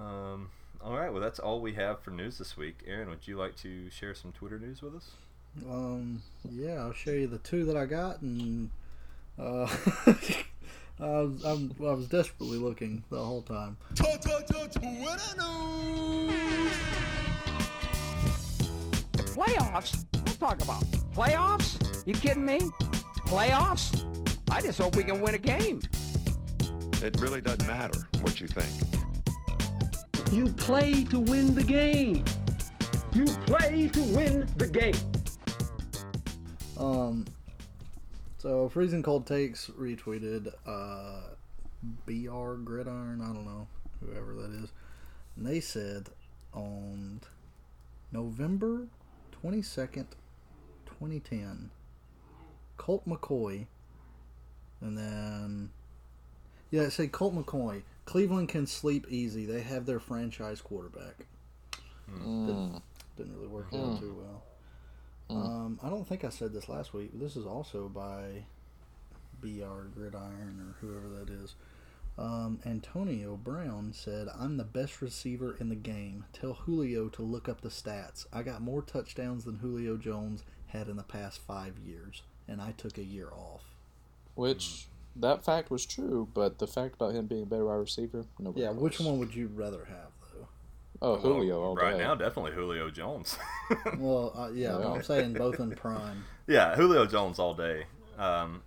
um, 0.00 0.50
all 0.82 0.96
right, 0.96 1.10
well, 1.12 1.20
that's 1.22 1.38
all 1.38 1.60
we 1.60 1.74
have 1.74 2.00
for 2.00 2.10
news 2.10 2.38
this 2.38 2.56
week. 2.56 2.78
Aaron, 2.86 3.08
would 3.10 3.26
you 3.26 3.36
like 3.36 3.56
to 3.56 3.90
share 3.90 4.14
some 4.14 4.32
Twitter 4.32 4.58
news 4.58 4.82
with 4.82 4.94
us? 4.96 5.10
Um, 5.68 6.22
yeah, 6.50 6.74
I'll 6.80 6.92
show 6.92 7.12
you 7.12 7.26
the 7.26 7.38
two 7.38 7.64
that 7.66 7.76
I 7.76 7.86
got, 7.86 8.20
and 8.22 8.70
uh, 9.38 9.68
I, 11.00 11.06
was, 11.06 11.44
I'm, 11.44 11.74
I 11.80 11.92
was 11.92 12.06
desperately 12.06 12.58
looking 12.58 13.02
the 13.10 13.22
whole 13.22 13.42
time. 13.42 13.76
Playoffs? 19.34 20.04
Let's 20.14 20.36
talk 20.36 20.62
about 20.62 20.84
playoffs? 21.14 22.06
You 22.06 22.14
kidding 22.14 22.46
me? 22.46 22.60
Playoffs? 23.26 24.04
I 24.50 24.60
just 24.60 24.78
hope 24.78 24.94
we 24.94 25.02
can 25.02 25.20
win 25.20 25.34
a 25.34 25.38
game. 25.38 25.80
It 27.02 27.20
really 27.20 27.40
doesn't 27.40 27.66
matter 27.66 28.06
what 28.20 28.40
you 28.40 28.46
think. 28.46 28.70
You 30.32 30.48
play 30.52 31.04
to 31.04 31.18
win 31.18 31.54
the 31.54 31.64
game. 31.64 32.24
You 33.12 33.24
play 33.46 33.88
to 33.88 34.02
win 34.14 34.48
the 34.56 34.68
game. 34.68 34.94
Um, 36.76 37.24
so 38.44 38.68
freezing 38.68 39.02
cold 39.02 39.26
takes 39.26 39.68
retweeted 39.70 40.52
uh, 40.66 41.20
BR 42.04 42.62
Gridiron. 42.62 43.22
I 43.22 43.32
don't 43.32 43.46
know 43.46 43.66
whoever 44.04 44.34
that 44.34 44.50
is, 44.62 44.70
and 45.36 45.46
they 45.46 45.60
said 45.60 46.10
on 46.52 47.22
November 48.12 48.86
twenty 49.32 49.62
second, 49.62 50.08
twenty 50.84 51.20
ten, 51.20 51.70
Colt 52.76 53.08
McCoy, 53.08 53.64
and 54.82 54.98
then 54.98 55.70
yeah, 56.70 56.82
it 56.82 56.90
said 56.90 57.12
Colt 57.12 57.34
McCoy. 57.34 57.80
Cleveland 58.04 58.50
can 58.50 58.66
sleep 58.66 59.06
easy. 59.08 59.46
They 59.46 59.62
have 59.62 59.86
their 59.86 60.00
franchise 60.00 60.60
quarterback. 60.60 61.24
Mm. 62.12 62.82
Didn't 63.16 63.34
really 63.36 63.48
work 63.48 63.68
out 63.72 63.98
too 63.98 64.14
well. 64.18 64.42
Um, 65.30 65.78
I 65.82 65.88
don't 65.88 66.06
think 66.06 66.24
I 66.24 66.28
said 66.28 66.52
this 66.52 66.68
last 66.68 66.92
week. 66.92 67.10
But 67.12 67.20
this 67.20 67.36
is 67.36 67.46
also 67.46 67.88
by 67.88 68.44
BR 69.40 69.88
Gridiron 69.94 70.60
or 70.60 70.76
whoever 70.80 71.08
that 71.08 71.30
is. 71.30 71.54
Um, 72.16 72.60
Antonio 72.64 73.36
Brown 73.36 73.92
said, 73.92 74.28
"I'm 74.38 74.56
the 74.56 74.64
best 74.64 75.02
receiver 75.02 75.56
in 75.58 75.68
the 75.68 75.74
game. 75.74 76.24
Tell 76.32 76.52
Julio 76.52 77.08
to 77.08 77.22
look 77.22 77.48
up 77.48 77.60
the 77.60 77.70
stats. 77.70 78.26
I 78.32 78.42
got 78.42 78.62
more 78.62 78.82
touchdowns 78.82 79.44
than 79.44 79.56
Julio 79.56 79.96
Jones 79.96 80.44
had 80.68 80.88
in 80.88 80.96
the 80.96 81.02
past 81.02 81.40
five 81.40 81.78
years, 81.78 82.22
and 82.46 82.62
I 82.62 82.72
took 82.72 82.98
a 82.98 83.04
year 83.04 83.30
off." 83.32 83.64
Which 84.36 84.86
that 85.16 85.44
fact 85.44 85.70
was 85.70 85.84
true, 85.86 86.28
but 86.34 86.58
the 86.58 86.66
fact 86.66 86.94
about 86.94 87.14
him 87.14 87.26
being 87.26 87.42
a 87.42 87.46
better 87.46 87.64
wide 87.64 87.74
receiver, 87.74 88.26
nobody 88.38 88.64
Yeah, 88.64 88.70
which 88.70 89.00
one 89.00 89.18
would 89.18 89.34
you 89.34 89.48
rather 89.48 89.84
have? 89.86 90.12
Oh, 91.04 91.16
Julio 91.16 91.62
all 91.62 91.74
right 91.76 91.92
day. 91.96 92.02
now, 92.02 92.14
definitely 92.14 92.52
Julio 92.52 92.90
Jones. 92.90 93.36
Well, 93.98 94.32
uh, 94.36 94.50
yeah, 94.52 94.72
but 94.72 94.80
Yeah. 94.80 94.92
I'm 94.92 95.02
saying 95.02 95.32
both 95.34 95.58
in 95.60 95.70
prime. 95.72 96.24
yeah, 96.46 96.74
Julio 96.76 97.06
Jones 97.06 97.38
all 97.38 97.54
day. 97.54 97.84
Um, 98.18 98.62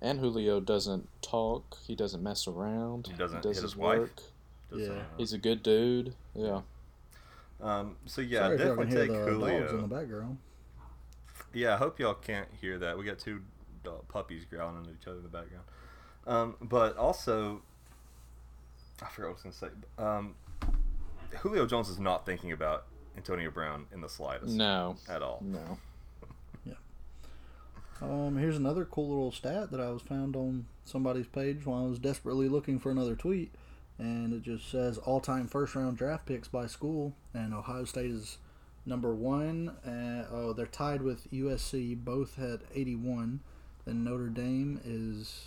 And 0.00 0.18
Julio 0.20 0.58
doesn't 0.60 1.08
talk. 1.22 1.76
He 1.86 1.94
doesn't 1.94 2.22
mess 2.22 2.46
around. 2.48 3.06
He 3.08 3.12
doesn't 3.14 3.42
does 3.42 3.56
hit 3.56 3.62
his 3.62 3.72
his 3.72 3.76
wife. 3.76 3.98
work. 4.00 4.16
just, 4.70 4.82
Yeah. 4.90 4.96
uh, 4.96 5.02
He's 5.18 5.32
a 5.32 5.38
good 5.38 5.62
dude. 5.62 6.14
Yeah. 6.34 6.62
um, 7.60 7.96
so 8.06 8.20
yeah, 8.22 8.40
Sorry 8.40 8.54
if 8.54 8.60
y'all 8.60 8.68
definitely 8.76 8.84
can 8.86 8.90
hear 8.96 9.06
take 9.06 9.24
the 9.26 9.30
Julio. 9.30 9.60
dogs 9.60 9.72
in 9.72 9.80
the 9.82 9.86
background. 9.88 10.38
Yeah, 11.54 11.74
I 11.74 11.76
hope 11.76 11.98
y'all 12.00 12.14
can't 12.14 12.48
hear 12.60 12.78
that. 12.78 12.96
We 12.98 13.04
got 13.04 13.18
two 13.18 13.42
dog, 13.84 14.08
puppies 14.08 14.44
growling 14.48 14.84
at 14.86 14.92
each 15.00 15.06
other 15.06 15.18
in 15.18 15.22
the 15.22 15.28
background. 15.28 15.64
Um, 16.26 16.56
but 16.60 16.96
also, 16.96 17.60
I 19.02 19.08
forgot 19.08 19.28
what 19.28 19.28
I 19.28 19.32
was 19.32 19.42
going 19.42 19.52
to 19.52 19.58
say. 19.58 20.02
Um, 20.02 20.34
Julio 21.40 21.66
Jones 21.66 21.88
is 21.88 21.98
not 21.98 22.24
thinking 22.26 22.52
about 22.52 22.84
Antonio 23.16 23.50
Brown 23.50 23.86
in 23.92 24.00
the 24.00 24.08
slightest 24.08 24.54
No. 24.54 24.96
at 25.08 25.22
all. 25.22 25.40
No. 25.44 25.78
Yeah. 26.64 26.74
Um, 28.00 28.36
here's 28.36 28.56
another 28.56 28.84
cool 28.84 29.08
little 29.08 29.32
stat 29.32 29.70
that 29.70 29.80
I 29.80 29.90
was 29.90 30.02
found 30.02 30.36
on 30.36 30.66
somebody's 30.84 31.26
page 31.26 31.64
while 31.66 31.84
I 31.84 31.88
was 31.88 31.98
desperately 31.98 32.48
looking 32.48 32.78
for 32.78 32.90
another 32.90 33.14
tweet, 33.16 33.52
and 33.98 34.32
it 34.32 34.42
just 34.42 34.70
says 34.70 34.98
all-time 34.98 35.46
first-round 35.48 35.96
draft 35.96 36.26
picks 36.26 36.48
by 36.48 36.66
school, 36.66 37.14
and 37.34 37.52
Ohio 37.54 37.84
State 37.84 38.10
is 38.10 38.38
number 38.86 39.14
one. 39.14 39.68
Uh, 39.86 40.26
oh, 40.32 40.52
they're 40.52 40.66
tied 40.66 41.02
with 41.02 41.30
USC, 41.32 41.96
both 41.96 42.38
at 42.38 42.60
81. 42.74 43.40
Then 43.84 44.04
Notre 44.04 44.28
Dame 44.28 44.80
is 44.84 45.46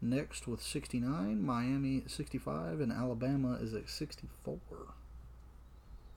next 0.00 0.46
with 0.46 0.62
69, 0.62 1.42
Miami 1.44 1.98
at 2.04 2.10
65, 2.10 2.80
and 2.80 2.92
Alabama 2.92 3.58
is 3.60 3.74
at 3.74 3.88
64. 3.88 4.58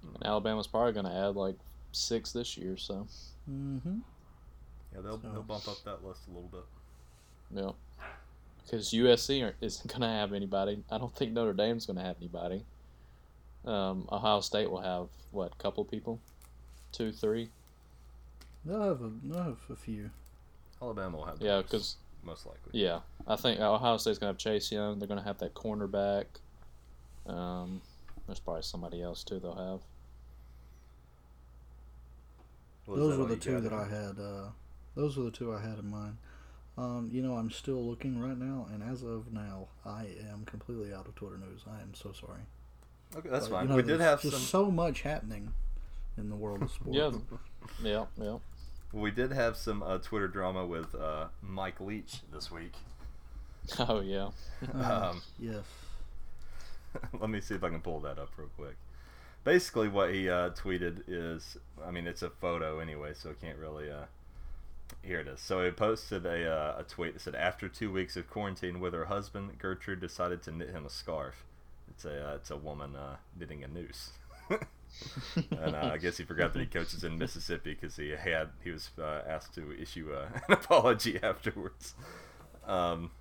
And 0.04 0.26
Alabama's 0.26 0.68
probably 0.68 0.94
going 0.94 1.06
to 1.06 1.12
add 1.14 1.36
like 1.36 1.56
six 1.92 2.32
this 2.32 2.58
year, 2.58 2.78
so 2.78 3.08
Mm-hmm. 3.50 4.00
Yeah, 4.94 5.02
they'll, 5.02 5.20
So- 5.22 5.30
they'll 5.32 5.42
bump 5.44 5.68
up 5.68 5.78
that 5.86 6.04
list 6.06 6.22
a 6.28 6.32
little 6.34 6.50
bit. 6.52 6.66
yeah. 7.52 7.72
Because 8.64 8.92
USC 8.92 9.52
isn't 9.62 9.88
going 9.88 10.02
to 10.02 10.08
have 10.08 10.34
anybody. 10.34 10.84
I 10.92 10.98
don't 11.00 11.16
think 11.16 11.32
Notre 11.34 11.54
Dame's 11.54 11.86
going 11.88 11.98
to 11.98 12.04
have 12.04 12.18
anybody. 12.20 12.64
Um, 13.66 14.08
Ohio 14.12 14.42
State 14.42 14.70
will 14.70 14.82
have 14.82 15.08
what? 15.32 15.52
A 15.54 15.56
couple 15.62 15.84
people, 15.86 16.20
two, 16.92 17.12
three. 17.12 17.50
They'll 18.66 18.82
have 18.82 19.02
a, 19.02 19.12
they'll 19.24 19.42
have 19.44 19.58
a 19.72 19.76
few. 19.76 20.10
Alabama 20.82 21.18
will 21.18 21.26
have 21.26 21.42
Yeah, 21.42 21.62
because 21.62 21.98
most 22.24 22.46
likely. 22.46 22.80
yeah, 22.80 23.00
I 23.28 23.36
think 23.36 23.60
Ohio 23.60 23.98
State's 23.98 24.18
going 24.20 24.30
to 24.30 24.34
have 24.34 24.38
Chase 24.38 24.72
Young. 24.72 25.00
They're 25.00 25.08
going 25.08 25.20
to 25.20 25.26
have 25.26 25.40
that 25.40 25.54
cornerback. 25.56 26.26
Um, 27.28 27.82
there's 28.30 28.40
probably 28.40 28.62
somebody 28.64 29.02
else 29.02 29.24
too. 29.24 29.40
They'll 29.40 29.56
have. 29.56 29.82
Well, 32.88 32.98
those 32.98 33.18
were 33.18 33.26
the 33.26 33.36
two 33.36 33.54
got, 33.60 33.64
that 33.64 33.74
I 33.74 33.84
had. 33.88 34.20
Uh, 34.20 34.50
those 34.96 35.18
were 35.18 35.26
the 35.26 35.32
two 35.32 35.54
I 35.54 35.62
had 35.62 35.78
in 35.80 35.90
mind. 35.90 36.18
Um, 36.78 37.10
you 37.12 37.22
know, 37.22 37.36
I'm 37.36 37.52
still 37.52 37.84
looking 37.86 38.20
right 38.20 38.38
now, 38.38 38.68
and 38.74 38.82
as 38.82 39.04
of 39.04 39.34
now, 39.34 39.68
I 39.86 40.08
am 40.32 40.46
completely 40.46 40.94
out 40.94 41.08
of 41.08 41.16
Twitter 41.16 41.38
news. 41.38 41.62
I 41.70 41.82
am 41.82 41.94
so 41.94 42.14
sorry. 42.14 42.40
Okay, 43.16 43.30
that's 43.30 43.48
But, 43.48 43.56
fine. 43.56 43.64
you 43.66 43.70
know, 43.70 43.76
we 43.76 43.84
did 43.84 44.00
have 44.00 44.22
just 44.22 44.34
some. 44.36 44.42
so 44.44 44.72
much 44.72 45.02
happening 45.02 45.54
in 46.18 46.30
the 46.30 46.36
world 46.36 46.62
of 46.64 46.72
sports. 46.72 46.96
Yeah, 46.96 47.12
yeah, 47.84 48.06
yeah. 48.18 48.38
We 48.94 49.12
did 49.12 49.32
have 49.34 49.56
some 49.58 49.84
uh, 49.84 49.98
Twitter 50.00 50.28
drama 50.28 50.66
with 50.66 50.96
uh, 50.96 51.28
Mike 51.42 51.80
Leach 51.80 52.22
this 52.34 52.50
week. 52.52 52.74
Oh 53.78 54.00
yeah. 54.00 54.30
Uh, 54.74 55.10
Um, 55.12 55.22
yes. 55.38 55.64
Let 57.20 57.30
me 57.30 57.42
see 57.42 57.56
if 57.56 57.64
I 57.64 57.70
can 57.70 57.82
pull 57.82 58.00
that 58.02 58.20
up 58.20 58.30
real 58.38 58.50
quick. 58.58 58.76
Basically, 59.44 59.88
what 59.88 60.14
he 60.14 60.30
uh, 60.30 60.50
tweeted 60.50 61.04
is, 61.08 61.58
I 61.86 61.92
mean, 61.92 62.08
it's 62.08 62.22
a 62.22 62.30
photo 62.30 62.80
anyway, 62.80 63.14
so 63.14 63.32
I 63.32 63.34
can't 63.34 63.58
really. 63.58 63.90
Uh, 63.90 64.06
here 65.04 65.20
it 65.20 65.28
is. 65.28 65.40
So 65.40 65.64
he 65.64 65.72
posted 65.72 66.26
a, 66.26 66.52
uh, 66.52 66.80
a 66.80 66.84
tweet 66.84 67.14
that 67.14 67.22
said, 67.22 67.36
"After 67.36 67.70
two 67.70 67.92
weeks 67.92 68.18
of 68.18 68.30
quarantine 68.30 68.80
with 68.80 68.94
her 68.94 69.06
husband, 69.06 69.58
Gertrude 69.58 70.02
decided 70.02 70.42
to 70.44 70.52
knit 70.52 70.72
him 70.72 70.86
a 70.86 70.90
scarf. 70.90 71.46
It's 71.90 72.06
a 72.06 72.32
uh, 72.32 72.36
it's 72.36 72.52
a 72.52 72.58
woman 72.58 72.96
uh, 72.96 73.18
knitting 73.38 73.64
a 73.64 73.68
noose." 73.68 74.12
and 75.52 75.76
uh, 75.76 75.92
I 75.94 75.98
guess 75.98 76.18
he 76.18 76.24
forgot 76.24 76.54
that 76.54 76.60
he 76.60 76.66
coaches 76.66 77.04
in 77.04 77.18
Mississippi 77.18 77.78
because 77.80 77.96
he 77.96 78.10
had 78.10 78.50
he 78.64 78.72
was 78.72 78.90
uh, 79.00 79.22
asked 79.28 79.54
to 79.56 79.80
issue 79.80 80.12
uh, 80.14 80.28
an 80.48 80.54
apology 80.54 81.20
afterwards. 81.22 81.94
Um, 82.68 83.12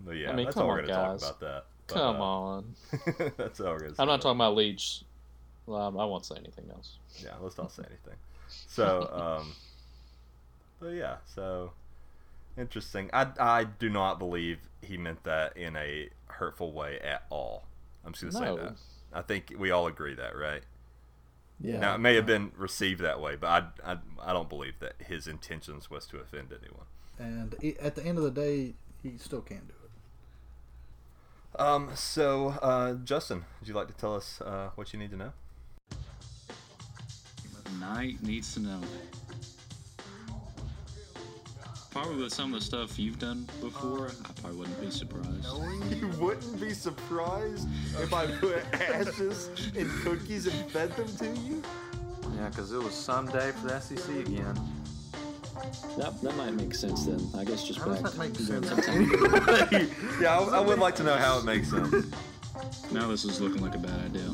but 0.00 0.12
yeah, 0.12 0.30
I 0.30 0.36
mean, 0.36 0.46
that's 0.46 0.56
all 0.56 0.68
we're 0.68 0.80
on, 0.80 0.86
gonna 0.86 1.18
talk 1.18 1.18
about 1.18 1.40
that. 1.40 1.64
But, 1.92 2.00
Come 2.00 2.20
uh, 2.20 2.24
on. 2.24 2.74
that's 3.36 3.60
all 3.60 3.72
we're 3.72 3.78
gonna. 3.80 3.90
say 3.90 3.96
I'm 4.02 4.08
not 4.08 4.20
talking 4.20 4.36
about 4.38 4.54
Leach. 4.56 5.02
Um, 5.68 5.98
I 5.98 6.04
won't 6.04 6.24
say 6.24 6.36
anything 6.36 6.64
else. 6.70 6.96
yeah, 7.22 7.34
let's 7.40 7.56
not 7.58 7.70
say 7.70 7.82
anything. 7.86 8.18
So, 8.48 9.08
um, 9.42 9.52
but 10.80 10.88
yeah, 10.88 11.16
so 11.34 11.72
interesting. 12.58 13.10
I, 13.12 13.28
I 13.38 13.64
do 13.64 13.88
not 13.88 14.18
believe 14.18 14.58
he 14.82 14.96
meant 14.96 15.22
that 15.24 15.56
in 15.56 15.76
a 15.76 16.08
hurtful 16.26 16.72
way 16.72 16.98
at 17.00 17.24
all. 17.30 17.64
I'm 18.04 18.12
just 18.12 18.24
gonna 18.32 18.44
No. 18.44 18.56
say 18.56 18.62
that. 18.62 18.74
I 19.12 19.22
think 19.22 19.52
we 19.58 19.70
all 19.70 19.86
agree 19.86 20.14
that, 20.14 20.36
right? 20.36 20.62
Yeah. 21.60 21.78
Now 21.80 21.94
it 21.94 21.98
may 21.98 22.14
have 22.14 22.26
been 22.26 22.52
received 22.56 23.00
that 23.02 23.20
way, 23.20 23.36
but 23.36 23.48
I, 23.84 23.92
I, 23.92 23.98
I 24.22 24.32
don't 24.32 24.48
believe 24.48 24.78
that 24.80 24.94
his 24.98 25.26
intentions 25.26 25.90
was 25.90 26.06
to 26.06 26.18
offend 26.18 26.52
anyone. 26.52 26.86
And 27.18 27.54
i 27.62 27.84
at 27.84 27.94
the 27.96 28.04
end 28.04 28.16
of 28.18 28.24
the 28.24 28.30
day, 28.30 28.74
he 29.02 29.18
still 29.18 29.42
can't 29.42 29.68
do 29.68 29.74
it. 29.74 29.79
Um, 31.58 31.90
so 31.94 32.48
uh, 32.62 32.94
Justin, 33.04 33.44
would 33.60 33.68
you 33.68 33.74
like 33.74 33.88
to 33.88 33.94
tell 33.94 34.14
us 34.14 34.40
uh, 34.40 34.70
what 34.74 34.92
you 34.92 34.98
need 34.98 35.10
to 35.10 35.16
know? 35.16 35.32
Knight 37.78 38.22
needs 38.22 38.54
to 38.54 38.60
know. 38.60 38.80
Probably 41.90 42.22
with 42.22 42.32
some 42.32 42.54
of 42.54 42.60
the 42.60 42.64
stuff 42.64 42.98
you've 42.98 43.18
done 43.18 43.48
before, 43.60 44.08
I 44.08 44.32
probably 44.40 44.58
wouldn't 44.58 44.80
be 44.80 44.90
surprised. 44.90 45.46
You 46.00 46.08
wouldn't 46.18 46.60
be 46.60 46.72
surprised 46.72 47.68
if 47.98 48.14
I 48.14 48.26
put 48.26 48.62
ashes 48.74 49.50
in 49.74 49.88
cookies 50.02 50.46
and 50.46 50.70
fed 50.70 50.92
them 50.92 51.08
to 51.16 51.40
you? 51.40 51.62
Yeah, 52.36 52.48
because 52.48 52.72
it 52.72 52.78
was 52.78 52.94
someday 52.94 53.50
for 53.52 53.68
the 53.68 53.80
SEC 53.80 54.08
again. 54.16 54.58
That, 55.98 56.20
that 56.22 56.36
might 56.36 56.54
make 56.54 56.74
sense 56.74 57.04
then. 57.06 57.20
I 57.36 57.44
guess 57.44 57.66
just 57.66 57.78
How 57.80 57.86
does 57.94 58.02
that 58.02 58.16
make 58.16 58.34
sense? 58.36 58.70
Yeah, 60.20 60.38
I, 60.38 60.58
I 60.58 60.60
would 60.60 60.78
like 60.78 60.94
to 60.96 61.02
know 61.02 61.16
how 61.16 61.38
it 61.38 61.44
makes 61.44 61.70
sense. 61.70 62.06
Now 62.92 63.08
this 63.08 63.24
is 63.24 63.40
looking 63.40 63.62
like 63.62 63.74
a 63.74 63.78
bad 63.78 64.00
idea. 64.06 64.30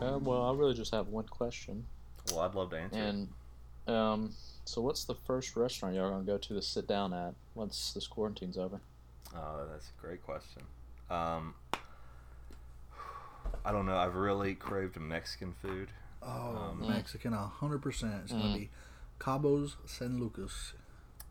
Uh, 0.00 0.18
well, 0.18 0.42
I 0.50 0.54
really 0.54 0.74
just 0.74 0.92
have 0.94 1.08
one 1.08 1.24
question. 1.26 1.86
Well, 2.30 2.40
I'd 2.40 2.54
love 2.54 2.70
to 2.70 2.78
answer. 2.78 2.98
And 2.98 3.28
um, 3.86 4.34
so 4.64 4.80
what's 4.80 5.04
the 5.04 5.14
first 5.14 5.56
restaurant 5.56 5.94
y'all 5.94 6.10
gonna 6.10 6.24
go 6.24 6.38
to 6.38 6.54
to 6.54 6.62
sit 6.62 6.86
down 6.86 7.12
at 7.12 7.34
once 7.54 7.92
this 7.92 8.06
quarantine's 8.06 8.58
over? 8.58 8.80
Oh, 9.34 9.66
that's 9.70 9.88
a 9.96 10.00
great 10.00 10.22
question. 10.22 10.62
Um, 11.10 11.54
I 13.64 13.72
don't 13.72 13.86
know. 13.86 13.96
I've 13.96 14.14
really 14.16 14.54
craved 14.54 14.98
Mexican 15.00 15.54
food. 15.62 15.88
Oh, 16.22 16.70
Um, 16.80 16.88
Mexican, 16.88 17.32
a 17.34 17.46
hundred 17.46 17.82
percent. 17.82 18.14
It's 18.24 18.32
gonna 18.32 18.44
Mm. 18.44 18.54
be 18.54 18.70
Cabos 19.18 19.76
San 19.86 20.18
Lucas. 20.20 20.74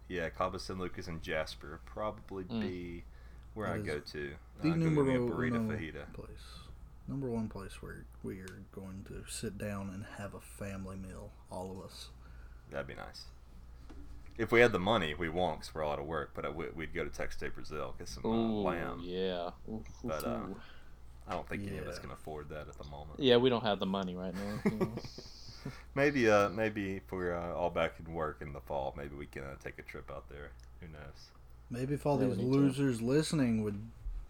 Yeah, 0.07 0.29
Cabo 0.29 0.57
San 0.57 0.77
Lucas 0.79 1.07
and 1.07 1.21
Jasper 1.21 1.79
probably 1.85 2.43
Mm. 2.45 2.59
be 2.61 3.03
where 3.53 3.67
That 3.67 3.75
I 3.75 3.79
go 3.79 3.99
to. 3.99 4.35
The 4.61 4.69
Uh, 4.69 4.73
go 4.73 4.73
get 4.73 4.77
me 4.77 4.85
a 4.85 4.89
numero 4.89 5.27
burrito 5.29 5.55
uno 5.55 5.75
fajita. 5.75 6.13
place. 6.13 6.59
Number 7.07 7.29
one 7.29 7.49
place 7.49 7.81
where 7.81 8.05
we 8.21 8.39
are 8.39 8.63
going 8.71 9.03
to 9.05 9.25
sit 9.29 9.57
down 9.57 9.89
and 9.89 10.05
have 10.17 10.33
a 10.33 10.39
family 10.41 10.95
meal, 10.95 11.31
all 11.51 11.71
of 11.71 11.85
us. 11.85 12.09
That'd 12.69 12.87
be 12.87 12.95
nice. 12.95 13.25
If 14.37 14.51
we 14.51 14.61
had 14.61 14.71
the 14.71 14.79
money, 14.79 15.13
we 15.13 15.29
won't 15.29 15.59
because 15.59 15.75
we're 15.75 15.83
all 15.83 15.93
out 15.93 15.99
of 15.99 16.05
work. 16.05 16.31
But 16.33 16.55
we- 16.55 16.69
we'd 16.69 16.93
go 16.93 17.03
to 17.03 17.09
Texas 17.09 17.37
State 17.37 17.53
Brazil 17.55 17.93
get 17.99 18.07
some 18.07 18.25
uh, 18.25 18.29
Ooh, 18.29 18.61
lamb. 18.63 18.99
yeah. 19.03 19.51
Ooh, 19.69 19.73
ooh, 19.75 19.83
But, 20.03 20.23
uh. 20.23 20.45
I 21.27 21.31
don't 21.33 21.47
think 21.47 21.65
any 21.67 21.77
of 21.77 21.87
us 21.87 21.99
can 21.99 22.11
afford 22.11 22.49
that 22.49 22.67
at 22.67 22.77
the 22.77 22.83
moment. 22.85 23.19
yeah, 23.19 23.37
we 23.37 23.49
don't 23.49 23.63
have 23.63 23.79
the 23.79 23.85
money 23.85 24.15
right 24.15 24.33
now. 24.33 24.59
you 25.65 25.71
know. 25.71 25.77
Maybe, 25.95 26.29
uh, 26.29 26.49
maybe 26.49 26.97
if 26.97 27.11
we're 27.11 27.35
uh, 27.35 27.53
all 27.53 27.69
back 27.69 27.93
in 28.05 28.13
work 28.13 28.37
in 28.41 28.53
the 28.53 28.61
fall, 28.61 28.93
maybe 28.97 29.15
we 29.15 29.25
can 29.25 29.43
uh, 29.43 29.55
take 29.63 29.77
a 29.79 29.83
trip 29.83 30.09
out 30.11 30.29
there. 30.29 30.51
Who 30.81 30.87
knows? 30.87 31.29
Maybe 31.69 31.93
if 31.95 32.05
all 32.05 32.19
Yeah, 32.21 32.27
these 32.27 32.37
need 32.37 32.43
to. 32.43 32.49
losers 32.49 33.01
listening 33.01 33.63
would 33.63 33.79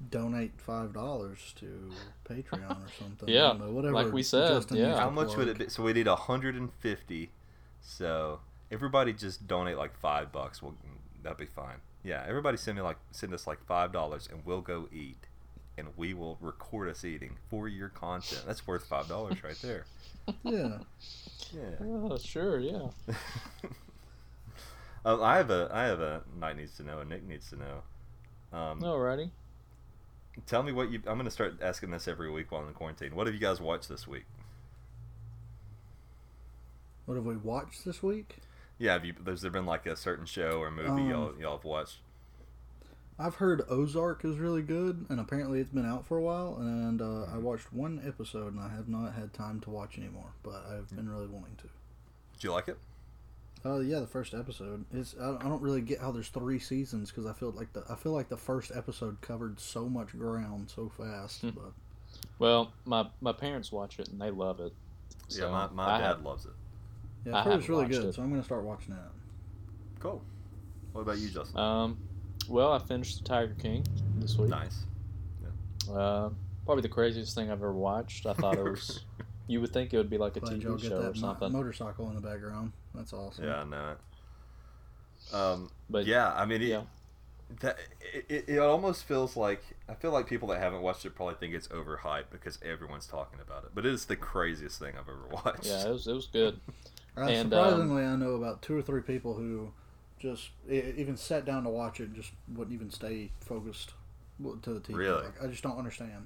donate 0.10 0.52
five 0.60 0.94
dollars 0.94 1.54
to 1.60 1.90
Patreon 2.30 2.70
or 2.72 2.90
something. 3.00 3.28
Yeah, 3.30 3.54
know, 3.54 3.72
whatever. 3.72 3.94
like 3.94 4.12
we 4.14 4.24
said, 4.24 4.50
Justin 4.50 4.78
yeah. 4.78 4.98
How 4.98 5.10
much 5.10 5.36
would 5.38 5.48
it 5.48 5.58
be? 5.58 5.70
So 5.70 5.84
we 5.84 5.94
need 5.94 6.08
150. 6.08 7.30
So 7.82 8.40
everybody 8.72 9.14
just 9.14 9.48
donate 9.48 9.78
like 9.78 9.98
five 9.98 10.32
bucks. 10.32 10.62
Well, 10.62 10.76
that'd 11.22 11.38
be 11.38 11.46
fine. 11.46 11.78
Yeah, 12.04 12.24
everybody 12.28 12.58
send 12.58 12.78
me 12.78 12.82
like 12.84 12.98
send 13.12 13.34
us 13.34 13.48
like 13.48 13.64
five 13.66 13.92
dollars, 13.94 14.28
and 14.32 14.46
we'll 14.46 14.62
go 14.62 14.90
eat, 14.94 15.18
and 15.78 15.88
we 15.96 16.14
will 16.14 16.38
record 16.42 16.90
us 16.90 17.06
eating 17.06 17.38
for 17.50 17.68
your 17.70 17.90
content. 17.90 18.44
That's 18.46 18.66
worth 18.68 18.86
five 18.86 19.08
dollars 19.08 19.44
right 19.44 19.60
there. 19.62 19.86
Yeah. 20.44 20.78
Yeah. 21.54 21.70
oh, 21.82 22.18
sure, 22.18 22.60
yeah. 22.60 22.88
Um, 25.06 25.22
I 25.22 25.38
have 25.38 25.50
a 25.50 25.70
I 25.72 25.84
have 25.84 26.00
a 26.00 26.24
Knight 26.40 26.58
needs 26.58 26.76
to 26.78 26.84
know, 26.84 27.00
and 27.00 27.10
Nick 27.10 27.28
needs 27.28 27.50
to 27.50 27.58
know. 27.58 28.58
Um, 28.58 28.82
Alrighty. 28.82 29.30
Tell 30.48 30.64
me 30.64 30.72
what 30.72 30.92
you. 30.92 31.02
I'm 31.06 31.18
gonna 31.18 31.30
start 31.32 31.60
asking 31.62 31.92
this 31.92 32.08
every 32.08 32.32
week 32.32 32.52
while 32.52 32.62
in 32.62 32.68
the 32.68 32.74
quarantine. 32.74 33.16
What 33.16 33.28
have 33.28 33.34
you 33.36 33.42
guys 33.42 33.62
watched 33.62 33.90
this 33.90 34.08
week? 34.08 34.26
What 37.06 37.16
have 37.16 37.26
we 37.26 37.36
watched 37.36 37.86
this 37.86 38.02
week? 38.02 38.38
Yeah, 38.78 38.94
have 38.94 39.06
you? 39.06 39.14
There's 39.24 39.42
there 39.42 39.52
been 39.52 39.66
like 39.66 39.86
a 39.86 39.96
certain 39.96 40.26
show 40.26 40.60
or 40.60 40.72
movie 40.72 40.90
Um, 40.90 41.10
y'all 41.10 41.34
y'all 41.40 41.58
have 41.58 41.66
watched? 41.66 41.98
I've 43.20 43.36
heard 43.36 43.62
Ozark 43.70 44.26
is 44.26 44.38
really 44.38 44.62
good, 44.64 45.06
and 45.10 45.20
apparently 45.20 45.60
it's 45.60 45.70
been 45.70 45.86
out 45.86 46.06
for 46.08 46.18
a 46.18 46.22
while. 46.22 46.58
And 46.60 47.02
uh, 47.02 47.26
I 47.34 47.38
watched 47.38 47.72
one 47.72 48.02
episode, 48.06 48.54
and 48.54 48.60
I 48.62 48.70
have 48.70 48.88
not 48.90 49.14
had 49.14 49.34
time 49.34 49.60
to 49.62 49.70
watch 49.70 49.98
anymore. 49.98 50.34
But 50.42 50.66
I've 50.70 50.90
been 50.96 51.08
really 51.10 51.28
wanting 51.28 51.56
to. 51.58 51.64
Did 52.34 52.44
you 52.44 52.52
like 52.52 52.68
it? 52.68 52.78
Oh 53.66 53.80
yeah, 53.80 54.00
the 54.00 54.08
first 54.08 54.34
episode. 54.34 54.84
It's 54.92 55.16
I, 55.22 55.36
I 55.38 55.44
don't 55.44 55.62
really 55.62 55.80
get 55.82 56.02
how 56.02 56.12
there's 56.12 56.28
three 56.28 56.60
seasons 56.60 57.12
because 57.12 57.26
I 57.26 57.34
feel 57.34 57.52
like 57.52 57.72
the 57.72 57.84
I 57.90 57.96
feel 57.96 58.12
like 58.12 58.28
the 58.30 58.36
first 58.36 58.72
episode 58.76 59.22
covered 59.22 59.60
so 59.60 59.88
much 59.88 60.10
ground 60.18 60.70
so 60.70 60.90
fast. 60.90 61.42
Hmm. 61.42 61.52
But 61.52 61.72
Well, 62.40 62.74
my 62.84 63.08
my 63.22 63.32
parents 63.32 63.72
watch 63.72 64.00
it 64.00 64.10
and 64.10 64.20
they 64.20 64.32
love 64.32 64.60
it. 64.60 64.74
yeah, 65.30 65.50
my, 65.50 65.70
my 65.70 65.86
I 65.96 65.98
dad 66.00 66.08
have- 66.08 66.22
loves 66.24 66.46
it. 66.46 66.52
yeah, 67.26 67.36
I 67.36 67.40
I've 67.40 67.46
heard 67.46 67.60
it's 67.60 67.70
really 67.70 67.86
good, 67.88 68.04
it. 68.06 68.16
so 68.16 68.22
I'm 68.22 68.30
gonna 68.32 68.44
start 68.44 68.64
watching 68.64 68.96
that. 68.96 69.12
Cool. 70.02 70.22
What 70.92 71.02
about 71.02 71.20
you, 71.20 71.30
Justin? 71.30 71.58
Um, 71.58 71.98
well, 72.48 72.72
I 72.74 72.80
finished 72.80 73.18
The 73.22 73.24
Tiger 73.28 73.56
King 73.60 73.84
this 74.18 74.38
week. 74.38 74.50
nice. 74.50 74.84
Uh, 75.92 76.30
probably 76.66 76.82
the 76.82 76.90
craziest 76.90 77.36
thing 77.36 77.48
I've 77.52 77.58
ever 77.60 77.74
watched. 77.74 78.26
I 78.26 78.34
thought 78.34 78.58
it 78.58 78.64
was. 78.64 79.04
you 79.48 79.60
would 79.60 79.74
think 79.74 79.94
it 79.94 79.98
would 79.98 80.10
be 80.10 80.18
like 80.18 80.38
a 80.38 80.40
Glad 80.40 80.62
TV 80.62 80.82
get 80.82 80.90
show 80.90 80.96
or 80.98 81.02
that 81.04 81.16
mo- 81.16 81.22
something. 81.22 81.52
motorcycle 81.52 82.08
in 82.10 82.16
the 82.16 82.22
background. 82.22 82.72
That's 82.96 83.12
awesome. 83.12 83.44
Yeah, 83.46 83.62
I 83.62 83.64
know 83.66 83.92
it. 83.92 85.36
Um, 85.36 85.70
But 85.90 86.06
yeah, 86.06 86.32
I 86.34 86.46
mean, 86.46 86.62
it, 86.62 86.68
yeah. 86.70 86.82
that 87.62 87.78
it, 88.14 88.26
it, 88.30 88.46
it 88.50 88.60
almost 88.60 89.04
feels 89.04 89.36
like 89.36 89.62
I 89.90 89.94
feel 89.94 90.12
like 90.12 90.28
people 90.28 90.48
that 90.50 90.60
haven't 90.60 90.82
watched 90.82 91.06
it 91.06 91.16
probably 91.16 91.36
think 91.36 91.54
it's 91.54 91.68
overhyped 91.68 92.30
because 92.32 92.60
everyone's 92.64 93.08
talking 93.08 93.40
about 93.42 93.64
it. 93.66 93.72
But 93.76 93.86
it 93.86 93.94
is 93.94 94.06
the 94.06 94.16
craziest 94.16 94.80
thing 94.80 94.94
I've 94.98 95.10
ever 95.10 95.28
watched. 95.32 95.66
Yeah, 95.66 95.88
it 95.88 95.92
was 95.92 96.08
it 96.08 96.14
was 96.14 96.28
good. 96.28 96.60
Uh, 97.18 97.22
And, 97.24 97.54
um, 97.54 97.66
surprisingly, 97.66 98.04
I 98.06 98.16
know 98.16 98.32
about 98.36 98.62
two 98.62 98.78
or 98.78 98.82
three 98.82 99.02
people 99.02 99.34
who 99.34 99.72
just 100.24 100.50
even 100.70 101.18
sat 101.18 101.46
down 101.46 101.64
to 101.66 101.70
watch 101.70 102.00
it, 102.00 102.06
and 102.06 102.16
just 102.16 102.32
wouldn't 102.56 102.74
even 102.74 102.90
stay 102.90 103.30
focused 103.42 103.94
to 104.64 104.74
the 104.74 104.80
TV. 104.80 104.96
Really? 104.98 105.24
Like, 105.26 105.44
I 105.44 105.48
just 105.48 105.62
don't 105.64 105.78
understand. 105.78 106.26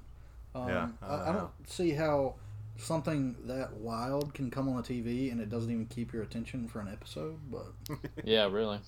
Um, 0.54 0.68
Yeah, 0.68 0.88
I 1.02 1.06
I, 1.06 1.18
don't 1.18 1.28
I 1.28 1.32
know. 1.32 1.38
don't 1.40 1.68
see 1.68 1.90
how 1.90 2.36
something 2.76 3.34
that 3.44 3.72
wild 3.74 4.32
can 4.34 4.50
come 4.50 4.68
on 4.68 4.76
the 4.76 4.82
TV 4.82 5.32
and 5.32 5.40
it 5.40 5.50
doesn't 5.50 5.70
even 5.70 5.86
keep 5.86 6.12
your 6.12 6.22
attention 6.22 6.68
for 6.68 6.80
an 6.80 6.88
episode. 6.88 7.38
But 7.50 7.66
Yeah, 8.24 8.48
really. 8.50 8.78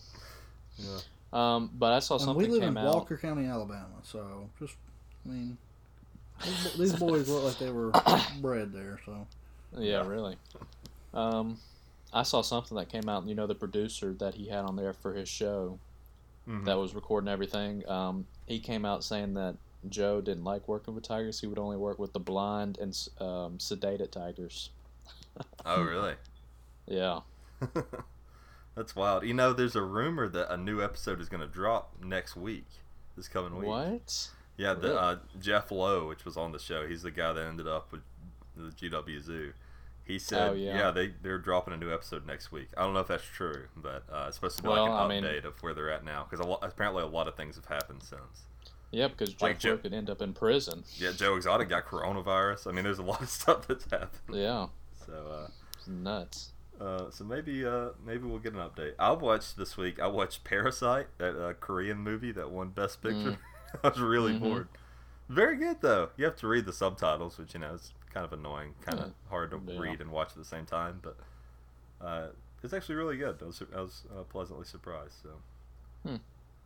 Yeah. 0.78 0.98
Um, 1.32 1.70
but 1.74 1.92
I 1.92 1.98
saw 1.98 2.14
and 2.14 2.22
something 2.22 2.46
we 2.46 2.52
live 2.52 2.62
came 2.62 2.76
in 2.76 2.78
out. 2.78 2.94
Walker 2.94 3.16
County, 3.16 3.46
Alabama, 3.46 3.86
so 4.02 4.48
just 4.58 4.74
I 5.26 5.28
mean, 5.28 5.58
these, 6.44 6.72
these 6.74 6.92
boys 6.96 7.28
look 7.28 7.44
like 7.44 7.58
they 7.58 7.70
were 7.70 7.92
bred 8.40 8.72
there. 8.72 8.98
So 9.04 9.26
Yeah, 9.78 10.06
really. 10.06 10.36
Um, 11.12 11.58
I 12.12 12.22
saw 12.24 12.42
something 12.42 12.76
that 12.76 12.88
came 12.88 13.08
out. 13.08 13.26
You 13.26 13.34
know, 13.34 13.46
the 13.46 13.54
producer 13.54 14.14
that 14.18 14.34
he 14.34 14.48
had 14.48 14.64
on 14.64 14.76
there 14.76 14.92
for 14.92 15.14
his 15.14 15.28
show 15.28 15.78
Mhm. 16.48 16.64
that 16.64 16.76
was 16.78 16.94
recording 16.94 17.28
everything. 17.28 17.88
Um, 17.88 18.26
he 18.46 18.58
came 18.60 18.84
out 18.84 19.04
saying 19.04 19.34
that 19.34 19.56
Joe 19.88 20.20
didn't 20.20 20.44
like 20.44 20.66
working 20.68 20.94
with 20.94 21.04
tigers. 21.04 21.40
He 21.40 21.46
would 21.46 21.58
only 21.58 21.76
work 21.76 21.98
with 21.98 22.12
the 22.12 22.20
blind 22.20 22.78
and 22.78 22.90
um, 23.20 23.58
sedated 23.58 24.10
tigers. 24.10 24.70
Oh, 25.64 25.82
really? 25.82 26.14
Yeah. 26.86 27.20
That's 28.74 28.96
wild. 28.96 29.24
You 29.24 29.34
know, 29.34 29.52
there's 29.52 29.76
a 29.76 29.82
rumor 29.82 30.28
that 30.28 30.52
a 30.52 30.56
new 30.56 30.82
episode 30.82 31.20
is 31.20 31.28
going 31.28 31.40
to 31.42 31.46
drop 31.46 31.92
next 32.02 32.34
week, 32.36 32.66
this 33.16 33.28
coming 33.28 33.56
week. 33.56 33.68
What? 33.68 34.28
Yeah, 34.56 34.74
the, 34.74 34.88
Really? 34.88 34.98
uh, 34.98 35.16
Jeff 35.40 35.70
Lowe, 35.70 36.08
which 36.08 36.24
was 36.24 36.36
on 36.36 36.52
the 36.52 36.58
show, 36.58 36.86
he's 36.88 37.02
the 37.02 37.10
guy 37.10 37.32
that 37.32 37.46
ended 37.46 37.68
up 37.68 37.92
with 37.92 38.00
the 38.56 38.70
GW 38.72 39.20
Zoo. 39.22 39.52
He 40.10 40.18
said, 40.18 40.50
Oh, 40.50 40.52
yeah. 40.54 40.76
yeah. 40.76 40.90
they 40.90 41.12
they're 41.22 41.38
dropping 41.38 41.74
a 41.74 41.76
new 41.76 41.92
episode 41.92 42.26
next 42.26 42.50
week. 42.52 42.68
I 42.76 42.82
don't 42.82 42.94
know 42.94 43.00
if 43.00 43.08
that's 43.08 43.24
true, 43.24 43.66
but 43.76 44.04
uh, 44.12 44.24
it's 44.28 44.36
supposed 44.36 44.56
to 44.58 44.62
be 44.62 44.68
Well, 44.68 44.82
like 44.84 44.92
I 44.92 45.02
an 45.02 45.08
mean- 45.08 45.24
update 45.24 45.44
of 45.44 45.54
where 45.62 45.72
they're 45.74 45.90
at 45.90 46.04
now 46.04 46.26
because 46.28 46.44
apparently 46.62 47.02
a 47.02 47.06
lot 47.06 47.28
of 47.28 47.34
things 47.36 47.56
have 47.56 47.66
happened 47.66 48.02
since. 48.02 48.44
Yeah, 48.92 49.06
because 49.08 49.30
Jeff 49.34 49.42
Like 49.42 49.58
Joe- 49.60 49.76
could 49.76 49.92
end 49.94 50.10
up 50.10 50.20
in 50.20 50.32
prison. 50.32 50.82
Yeah, 50.96 51.12
Joe 51.12 51.36
Exotic 51.36 51.68
got 51.68 51.86
coronavirus. 51.86 52.66
I 52.66 52.72
mean, 52.72 52.82
there's 52.84 52.98
a 52.98 53.04
lot 53.04 53.22
of 53.22 53.28
stuff 53.40 53.68
that's 53.68 53.84
happened. 53.90 54.10
Yeah, 54.36 54.66
So, 55.06 55.12
uh, 55.12 55.48
it's 55.76 55.86
nuts. 55.86 56.50
Uh, 56.80 57.10
so 57.10 57.24
maybe 57.24 57.64
uh, 57.64 57.90
maybe 58.04 58.26
we'll 58.26 58.38
get 58.38 58.54
an 58.54 58.58
update. 58.58 58.94
I 58.98 59.12
watched 59.12 59.56
this 59.58 59.76
week. 59.76 60.00
I 60.00 60.06
watched 60.06 60.44
Parasite, 60.44 61.08
that 61.18 61.36
uh, 61.40 61.52
Korean 61.52 61.98
movie 61.98 62.32
that 62.32 62.50
won 62.50 62.70
Best 62.70 63.02
Picture. 63.02 63.36
I 63.84 63.88
was 63.88 64.00
really 64.00 64.32
Mhm. 64.32 64.40
bored. 64.40 64.68
Very 65.28 65.56
good 65.56 65.82
though. 65.82 66.08
You 66.16 66.24
have 66.24 66.36
to 66.36 66.48
read 66.48 66.64
the 66.64 66.72
subtitles, 66.72 67.38
which 67.38 67.52
you 67.54 67.60
know 67.60 67.74
is 67.74 67.92
kind 68.12 68.24
of 68.26 68.32
annoying, 68.32 68.74
kind 68.80 69.00
of 69.00 69.06
Yeah. 69.06 69.12
hard 69.28 69.50
to 69.52 69.60
Yeah. 69.66 69.74
read 69.76 70.00
and 70.00 70.10
watch 70.10 70.30
at 70.30 70.36
the 70.36 70.44
same 70.44 70.66
time. 70.66 71.00
But 71.02 71.16
uh, 72.00 72.28
it's 72.62 72.72
actually 72.74 72.96
really 72.96 73.16
good. 73.16 73.38
I 73.42 73.46
was 73.46 73.62
I 73.76 73.80
was 73.80 74.04
uh, 74.16 74.22
pleasantly 74.24 74.66
surprised. 74.66 75.14
So 75.22 75.30
Hmm. 76.04 76.16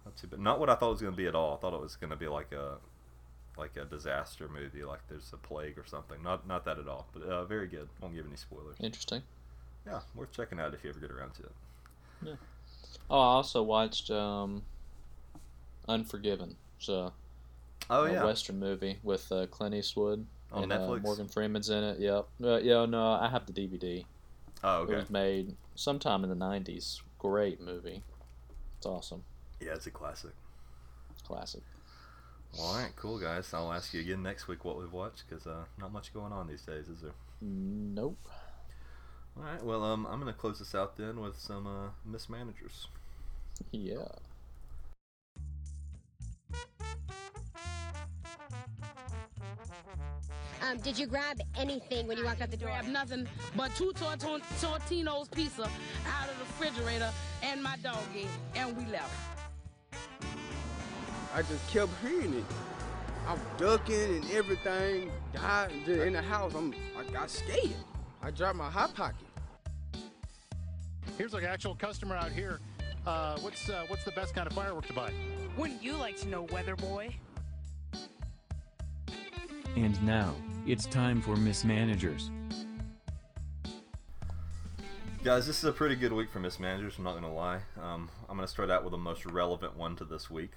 not 0.05 0.17
too 0.17 0.27
bad. 0.27 0.41
Not 0.41 0.61
what 0.61 0.71
I 0.71 0.75
thought 0.75 0.89
it 0.89 0.93
was 0.93 1.01
going 1.03 1.13
to 1.13 1.17
be 1.17 1.27
at 1.27 1.35
all. 1.35 1.55
I 1.55 1.57
thought 1.59 1.75
it 1.75 1.81
was 1.81 1.97
going 1.97 2.11
to 2.11 2.17
be 2.17 2.29
like 2.29 2.53
a 2.53 2.79
like 3.57 3.77
a 3.77 3.85
disaster 3.85 4.49
movie, 4.49 4.85
like 4.85 5.01
there's 5.09 5.33
a 5.33 5.37
plague 5.37 5.79
or 5.79 5.85
something. 5.87 6.23
Not 6.23 6.47
not 6.47 6.65
that 6.67 6.79
at 6.79 6.89
all. 6.89 7.09
But 7.13 7.23
uh, 7.25 7.45
very 7.45 7.69
good. 7.69 7.89
Won't 8.01 8.15
give 8.15 8.27
any 8.27 8.37
spoilers. 8.37 8.79
Interesting. 8.81 9.23
Yeah, 9.87 10.01
worth 10.15 10.33
checking 10.33 10.61
out 10.61 10.75
if 10.75 10.85
you 10.85 10.91
ever 10.91 10.99
get 11.01 11.11
around 11.11 11.35
to 11.35 11.43
it. 11.45 11.53
Yeah. 12.23 12.37
Oh, 13.11 13.21
I 13.21 13.25
also 13.37 13.63
watched 13.63 14.11
um, 14.11 14.63
Unforgiven. 15.89 16.57
A, 16.89 17.13
Oh 17.91 18.05
a 18.05 18.13
yeah, 18.13 18.25
Western 18.25 18.59
movie 18.59 18.99
with 19.03 19.33
uh, 19.33 19.47
Clint 19.47 19.75
Eastwood 19.75 20.27
on 20.55 20.63
and 20.65 20.73
uh, 20.73 20.79
Netflix. 20.79 21.03
Morgan 21.03 21.29
Freeman's 21.29 21.69
in 21.71 21.85
it. 21.85 21.99
Yep. 21.99 22.27
Uh, 22.43 22.57
yeah, 22.59 22.87
no, 22.87 23.13
I 23.13 23.29
have 23.29 23.47
the 23.47 23.53
DVD. 23.53 24.05
oh 24.63 24.79
okay. 24.83 24.93
It 24.93 24.97
was 24.97 25.11
made 25.11 25.57
sometime 25.75 26.25
in 26.25 26.31
the 26.31 26.37
'90s. 26.37 27.01
Great 27.19 27.61
movie. 27.61 28.03
It's 28.79 28.87
awesome. 28.87 29.25
Yeah, 29.61 29.73
it's 29.75 29.87
a 29.87 29.91
classic. 29.91 30.33
Classic. 31.27 31.63
All 32.61 32.77
right, 32.77 32.93
cool 32.97 33.19
guys. 33.19 33.53
I'll 33.53 33.73
ask 33.73 33.93
you 33.95 34.01
again 34.01 34.23
next 34.23 34.47
week 34.47 34.65
what 34.65 34.79
we've 34.79 34.93
watched 34.93 35.25
because 35.29 35.47
uh, 35.47 35.65
not 35.81 35.93
much 35.93 36.13
going 36.15 36.33
on 36.33 36.47
these 36.47 36.63
days, 36.63 36.89
is 36.89 37.01
there? 37.01 37.15
Nope. 37.41 38.19
All 39.37 39.43
right. 39.43 39.65
Well, 39.65 39.83
um, 39.83 40.07
I'm 40.07 40.21
gonna 40.21 40.33
close 40.33 40.59
this 40.61 40.75
out 40.75 40.97
then 40.97 41.21
with 41.21 41.39
some 41.39 41.67
uh, 41.67 41.89
mismanagers. 42.05 42.87
Yeah. 43.73 44.07
Um, 50.75 50.81
did 50.81 50.99
you 50.99 51.07
grab 51.07 51.41
anything 51.57 52.07
when 52.09 52.19
you 52.19 52.25
walked 52.25 52.43
out 52.43 52.51
the 52.51 52.57
door? 52.57 52.69
Grab 52.69 52.87
nothing 52.87 53.27
but 53.57 53.75
two 53.77 53.93
Torton- 53.93 54.43
Tortino's 54.61 55.29
pizza 55.29 55.63
out 55.63 56.29
of 56.29 56.39
the 56.39 56.45
refrigerator 56.45 57.11
and 57.43 57.63
my 57.63 57.77
doggy, 57.83 58.27
and 58.57 58.77
we 58.77 58.85
left. 58.87 59.13
I 61.35 61.43
just 61.43 61.69
kept 61.69 61.91
hearing 62.03 62.35
it. 62.35 62.45
I'm 63.27 63.39
ducking 63.57 64.17
and 64.17 64.31
everything. 64.33 65.11
Died 65.33 65.73
in 65.87 66.13
the 66.13 66.23
house. 66.23 66.55
I'm 66.55 66.75
I 66.99 67.11
got 67.13 67.31
scared. 67.31 67.75
I 68.23 68.31
dropped 68.31 68.57
my 68.57 68.71
hot 68.71 68.95
pocket. 68.95 69.27
Here's 71.17 71.35
an 71.35 71.45
actual 71.45 71.75
customer 71.75 72.17
out 72.17 72.33
here. 72.33 72.61
Uh, 73.07 73.39
what's 73.39 73.69
uh, 73.69 73.85
what's 73.89 74.05
the 74.05 74.13
best 74.13 74.35
kind 74.35 74.47
of 74.47 74.53
firework 74.53 74.87
to 74.87 74.93
buy? 74.93 75.13
Wouldn't 75.57 75.83
you 75.83 75.97
like 75.97 76.17
to 76.21 76.29
know, 76.29 76.43
Weather 76.43 76.75
Boy? 76.75 77.15
And 79.77 80.01
now, 80.05 80.35
it's 80.67 80.87
time 80.87 81.21
for 81.21 81.35
mismanagers. 81.37 82.31
Guys, 85.25 85.47
this 85.49 85.59
is 85.59 85.65
a 85.65 85.73
pretty 85.73 85.97
good 85.97 86.13
week 86.13 86.31
for 86.31 86.39
mismanagers. 86.39 86.97
I'm 86.97 87.05
not 87.05 87.15
gonna 87.15 87.33
lie. 87.33 87.61
Um, 87.83 88.09
I'm 88.29 88.37
gonna 88.37 88.47
start 88.47 88.71
out 88.71 88.85
with 88.85 88.93
the 88.93 88.99
most 88.99 89.27
relevant 89.27 89.77
one 89.77 89.97
to 89.97 90.05
this 90.05 90.31
week. 90.31 90.53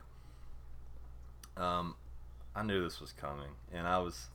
Um, 1.55 1.95
I 2.55 2.61
knew 2.61 2.83
this 2.83 3.01
was 3.01 3.11
coming, 3.11 3.49
and 3.73 3.87
I 3.87 3.97
was. 3.99 4.27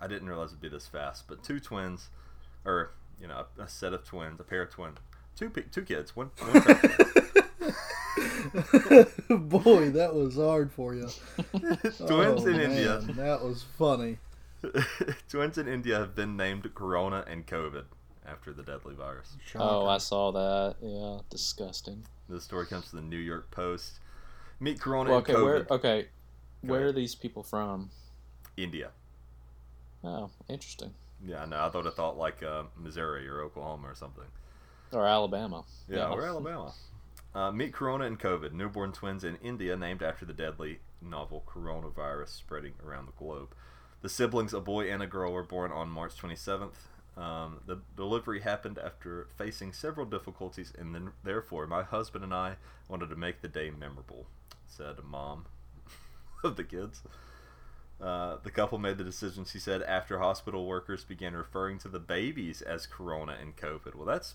I 0.00 0.06
didn't 0.06 0.28
realize 0.28 0.50
it'd 0.50 0.60
be 0.62 0.68
this 0.68 0.86
fast, 0.86 1.28
but 1.28 1.42
two 1.42 1.60
twins, 1.60 2.08
or 2.64 2.92
you 3.20 3.26
know, 3.26 3.44
a, 3.58 3.62
a 3.62 3.68
set 3.68 3.92
of 3.92 4.04
twins, 4.04 4.40
a 4.40 4.44
pair 4.44 4.62
of 4.62 4.70
twins, 4.70 4.96
two 5.36 5.50
two 5.50 5.82
kids, 5.82 6.16
one. 6.16 6.30
one 6.38 6.62
Boy, 9.28 9.90
that 9.90 10.14
was 10.14 10.36
hard 10.36 10.72
for 10.72 10.94
you. 10.94 11.08
Twins 11.52 12.00
Oh, 12.00 12.46
in 12.46 12.60
India. 12.60 12.98
That 13.16 13.42
was 13.42 13.64
funny. 13.78 14.18
Twins 15.28 15.58
in 15.58 15.68
India 15.68 15.98
have 15.98 16.14
been 16.14 16.36
named 16.36 16.72
Corona 16.74 17.24
and 17.26 17.46
COVID 17.46 17.84
after 18.26 18.52
the 18.52 18.62
deadly 18.62 18.94
virus. 18.94 19.36
Oh, 19.56 19.86
I 19.86 19.98
saw 19.98 20.32
that. 20.32 20.76
Yeah, 20.80 21.18
disgusting. 21.30 22.04
This 22.28 22.44
story 22.44 22.66
comes 22.66 22.88
from 22.88 23.00
the 23.00 23.04
New 23.04 23.18
York 23.18 23.50
Post. 23.50 23.98
Meet 24.60 24.80
Corona 24.80 25.10
Well, 25.10 25.18
and 25.18 25.28
okay, 25.28 25.34
COVID. 25.38 25.44
where 25.44 25.66
okay, 25.70 26.02
Go 26.64 26.70
where 26.72 26.80
ahead. 26.80 26.90
are 26.90 26.92
these 26.92 27.14
people 27.14 27.42
from? 27.42 27.90
India. 28.56 28.90
Oh, 30.02 30.30
interesting. 30.48 30.92
Yeah, 31.26 31.42
I 31.42 31.46
know. 31.46 31.64
I 31.64 31.68
thought 31.70 31.86
I 31.86 31.90
thought 31.90 32.16
like 32.16 32.42
uh, 32.42 32.64
Missouri 32.78 33.26
or 33.28 33.40
Oklahoma 33.42 33.88
or 33.88 33.94
something. 33.94 34.24
Or 34.92 35.06
Alabama. 35.06 35.64
Yeah, 35.88 36.08
or 36.08 36.24
Alabama. 36.24 36.72
Uh, 37.34 37.50
meet 37.50 37.72
Corona 37.72 38.04
and 38.04 38.18
COVID, 38.18 38.52
newborn 38.52 38.92
twins 38.92 39.24
in 39.24 39.36
India 39.36 39.76
named 39.76 40.02
after 40.02 40.24
the 40.24 40.32
deadly 40.32 40.78
novel 41.02 41.44
coronavirus 41.46 42.28
spreading 42.28 42.74
around 42.84 43.06
the 43.06 43.12
globe. 43.12 43.54
The 44.02 44.08
siblings, 44.08 44.54
a 44.54 44.60
boy 44.60 44.90
and 44.90 45.02
a 45.02 45.06
girl, 45.06 45.32
were 45.32 45.42
born 45.42 45.72
on 45.72 45.88
March 45.88 46.16
27th. 46.16 46.74
Um, 47.16 47.60
the 47.66 47.80
delivery 47.96 48.40
happened 48.40 48.78
after 48.78 49.28
facing 49.36 49.72
several 49.72 50.06
difficulties, 50.06 50.72
and 50.78 50.94
then 50.94 51.12
therefore 51.24 51.66
my 51.66 51.82
husband 51.82 52.22
and 52.22 52.34
I 52.34 52.56
wanted 52.88 53.08
to 53.10 53.16
make 53.16 53.40
the 53.40 53.48
day 53.48 53.70
memorable, 53.70 54.26
said 54.66 54.96
mom 55.02 55.46
of 56.44 56.56
the 56.56 56.64
kids. 56.64 57.02
Uh, 58.00 58.36
the 58.42 58.50
couple 58.50 58.78
made 58.78 58.98
the 58.98 59.04
decision, 59.04 59.44
she 59.44 59.58
said, 59.58 59.82
after 59.82 60.18
hospital 60.18 60.66
workers 60.66 61.04
began 61.04 61.34
referring 61.34 61.78
to 61.78 61.88
the 61.88 62.00
babies 62.00 62.60
as 62.60 62.86
Corona 62.86 63.36
and 63.40 63.56
COVID. 63.56 63.94
Well, 63.94 64.06
that's 64.06 64.34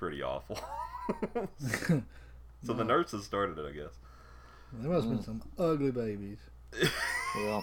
pretty 0.00 0.22
awful. 0.22 0.58
so 2.64 2.72
the 2.72 2.84
nurses 2.84 3.24
started 3.24 3.58
it, 3.58 3.66
I 3.68 3.72
guess. 3.72 3.98
There 4.72 4.90
must 4.90 5.06
have 5.06 5.14
been 5.14 5.22
some 5.22 5.42
ugly 5.58 5.90
babies. 5.90 6.38
Yeah. 7.36 7.60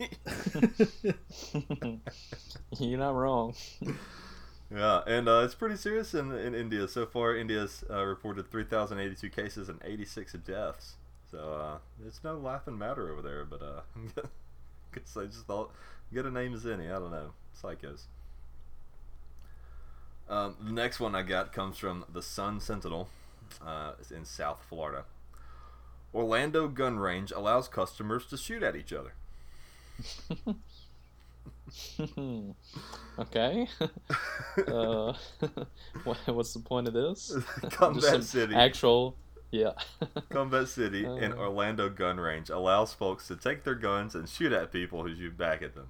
You're 2.80 2.98
not 2.98 3.14
wrong. 3.14 3.54
Yeah, 4.74 5.02
and 5.06 5.28
uh, 5.28 5.42
it's 5.44 5.54
pretty 5.54 5.76
serious 5.76 6.14
in, 6.14 6.32
in 6.32 6.54
India. 6.54 6.88
So 6.88 7.04
far, 7.04 7.36
India's 7.36 7.84
uh, 7.90 8.02
reported 8.02 8.50
3,082 8.50 9.28
cases 9.28 9.68
and 9.68 9.78
86 9.84 10.32
deaths. 10.46 10.94
So 11.30 11.38
uh, 11.38 11.78
it's 12.06 12.24
no 12.24 12.38
laughing 12.38 12.78
matter 12.78 13.12
over 13.12 13.20
there, 13.20 13.44
but 13.44 13.60
uh, 13.60 13.80
guess 14.94 15.12
they 15.14 15.26
just 15.26 15.44
thought, 15.46 15.70
get 16.14 16.24
a 16.24 16.30
name 16.30 16.54
as 16.54 16.64
any. 16.64 16.86
I 16.86 16.98
don't 16.98 17.10
know. 17.10 17.32
Psychos. 17.62 18.04
Um, 20.28 20.56
the 20.60 20.72
next 20.72 21.00
one 21.00 21.14
I 21.14 21.22
got 21.22 21.52
comes 21.52 21.76
from 21.78 22.04
the 22.12 22.22
Sun 22.22 22.60
Sentinel. 22.60 23.08
Uh, 23.64 23.92
in 24.14 24.24
South 24.24 24.64
Florida. 24.68 25.04
Orlando 26.12 26.66
gun 26.68 26.98
range 26.98 27.30
allows 27.30 27.68
customers 27.68 28.26
to 28.26 28.36
shoot 28.36 28.62
at 28.62 28.74
each 28.76 28.92
other. 28.92 29.14
okay. 33.18 33.68
uh, 34.66 35.12
what's 36.26 36.52
the 36.52 36.60
point 36.64 36.88
of 36.88 36.94
this? 36.94 37.36
Combat 37.70 38.22
City. 38.24 38.54
Actual. 38.54 39.14
Yeah. 39.50 39.72
Combat 40.30 40.68
City 40.68 41.06
Uh. 41.06 41.32
Orlando 41.34 41.88
gun 41.88 42.18
range 42.18 42.50
allows 42.50 42.92
folks 42.92 43.28
to 43.28 43.36
take 43.36 43.64
their 43.64 43.76
guns 43.76 44.14
and 44.14 44.28
shoot 44.28 44.52
at 44.52 44.72
people 44.72 45.04
who 45.04 45.14
shoot 45.14 45.38
back 45.38 45.62
at 45.62 45.74
them. 45.74 45.88